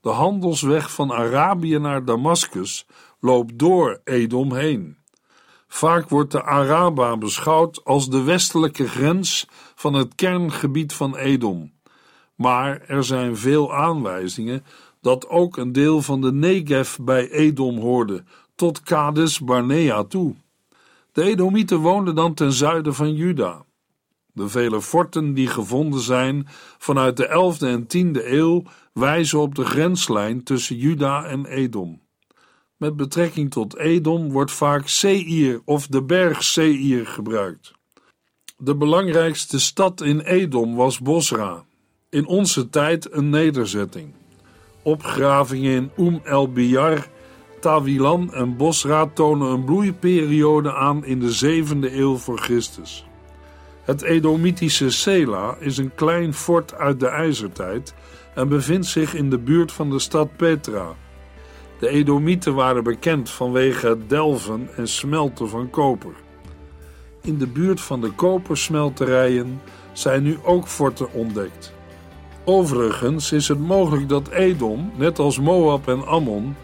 De 0.00 0.10
handelsweg 0.10 0.92
van 0.92 1.12
Arabië 1.12 1.78
naar 1.78 2.04
Damascus 2.04 2.86
loopt 3.20 3.58
door 3.58 4.00
Edom 4.04 4.54
heen. 4.54 4.98
Vaak 5.68 6.08
wordt 6.08 6.32
de 6.32 6.42
Araba 6.42 7.16
beschouwd 7.16 7.84
als 7.84 8.10
de 8.10 8.22
westelijke 8.22 8.88
grens 8.88 9.46
van 9.74 9.94
het 9.94 10.14
kerngebied 10.14 10.92
van 10.92 11.16
Edom. 11.16 11.78
Maar 12.40 12.80
er 12.86 13.04
zijn 13.04 13.36
veel 13.36 13.74
aanwijzingen 13.74 14.64
dat 15.00 15.28
ook 15.28 15.56
een 15.56 15.72
deel 15.72 16.02
van 16.02 16.20
de 16.20 16.32
Negev 16.32 16.96
bij 17.00 17.30
Edom 17.30 17.78
hoorde, 17.78 18.24
tot 18.54 18.82
Kades 18.82 19.40
Barnea 19.40 20.04
toe. 20.04 20.34
De 21.12 21.22
Edomieten 21.22 21.78
woonden 21.78 22.14
dan 22.14 22.34
ten 22.34 22.52
zuiden 22.52 22.94
van 22.94 23.14
Juda. 23.14 23.64
De 24.32 24.48
vele 24.48 24.80
forten 24.80 25.34
die 25.34 25.46
gevonden 25.46 26.00
zijn 26.00 26.46
vanuit 26.78 27.16
de 27.16 27.56
11e 27.56 27.66
en 27.66 27.82
10e 27.82 28.24
eeuw 28.24 28.62
wijzen 28.92 29.38
op 29.38 29.54
de 29.54 29.64
grenslijn 29.64 30.42
tussen 30.42 30.76
Juda 30.76 31.24
en 31.24 31.46
Edom. 31.46 32.00
Met 32.76 32.96
betrekking 32.96 33.50
tot 33.50 33.76
Edom 33.76 34.30
wordt 34.30 34.52
vaak 34.52 34.88
Seir 34.88 35.60
of 35.64 35.86
de 35.86 36.02
berg 36.02 36.42
Seir 36.42 37.06
gebruikt. 37.06 37.72
De 38.56 38.76
belangrijkste 38.76 39.60
stad 39.60 40.00
in 40.00 40.20
Edom 40.20 40.74
was 40.74 40.98
Bosra, 40.98 41.64
in 42.10 42.26
onze 42.26 42.70
tijd 42.70 43.12
een 43.12 43.30
nederzetting. 43.30 44.12
Opgravingen 44.82 45.72
in 45.72 45.90
Um 46.06 46.20
el 46.24 46.52
Biyar, 46.52 47.06
Tawilan 47.60 48.34
en 48.34 48.56
Bosra 48.56 49.06
tonen 49.14 49.48
een 49.48 49.64
bloeiperiode 49.64 50.74
aan 50.74 51.04
in 51.04 51.20
de 51.20 51.62
7e 51.64 51.94
eeuw 51.94 52.16
voor 52.16 52.38
Christus. 52.38 53.06
Het 53.82 54.02
Edomitische 54.02 54.90
Sela 54.90 55.56
is 55.58 55.78
een 55.78 55.94
klein 55.94 56.34
fort 56.34 56.74
uit 56.74 57.00
de 57.00 57.08
ijzertijd 57.08 57.94
en 58.34 58.48
bevindt 58.48 58.86
zich 58.86 59.14
in 59.14 59.30
de 59.30 59.38
buurt 59.38 59.72
van 59.72 59.90
de 59.90 59.98
stad 59.98 60.36
Petra. 60.36 60.94
De 61.78 61.88
Edomieten 61.88 62.54
waren 62.54 62.84
bekend 62.84 63.30
vanwege 63.30 63.88
het 63.88 64.08
delven 64.08 64.68
en 64.76 64.88
smelten 64.88 65.48
van 65.48 65.70
koper. 65.70 66.14
In 67.22 67.38
de 67.38 67.46
buurt 67.46 67.80
van 67.80 68.00
de 68.00 68.10
kopersmelterijen 68.10 69.60
zijn 69.92 70.22
nu 70.22 70.38
ook 70.42 70.68
forten 70.68 71.12
ontdekt. 71.12 71.78
Overigens 72.44 73.32
is 73.32 73.48
het 73.48 73.58
mogelijk 73.58 74.08
dat 74.08 74.28
Edom, 74.28 74.92
net 74.96 75.18
als 75.18 75.40
Moab 75.40 75.88
en 75.88 76.06
Ammon, 76.06 76.56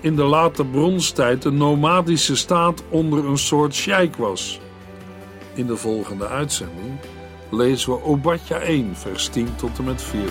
in 0.00 0.16
de 0.16 0.22
late 0.22 0.64
bronstijd 0.64 1.44
een 1.44 1.56
nomadische 1.56 2.36
staat 2.36 2.82
onder 2.90 3.24
een 3.24 3.38
soort 3.38 3.74
sheik 3.74 4.16
was. 4.16 4.60
In 5.54 5.66
de 5.66 5.76
volgende 5.76 6.28
uitzending 6.28 6.98
lezen 7.50 7.92
we 7.92 8.02
Obadja 8.02 8.58
1, 8.58 8.96
vers 8.96 9.28
10 9.28 9.48
tot 9.56 9.78
en 9.78 9.84
met 9.84 10.02
14. 10.02 10.30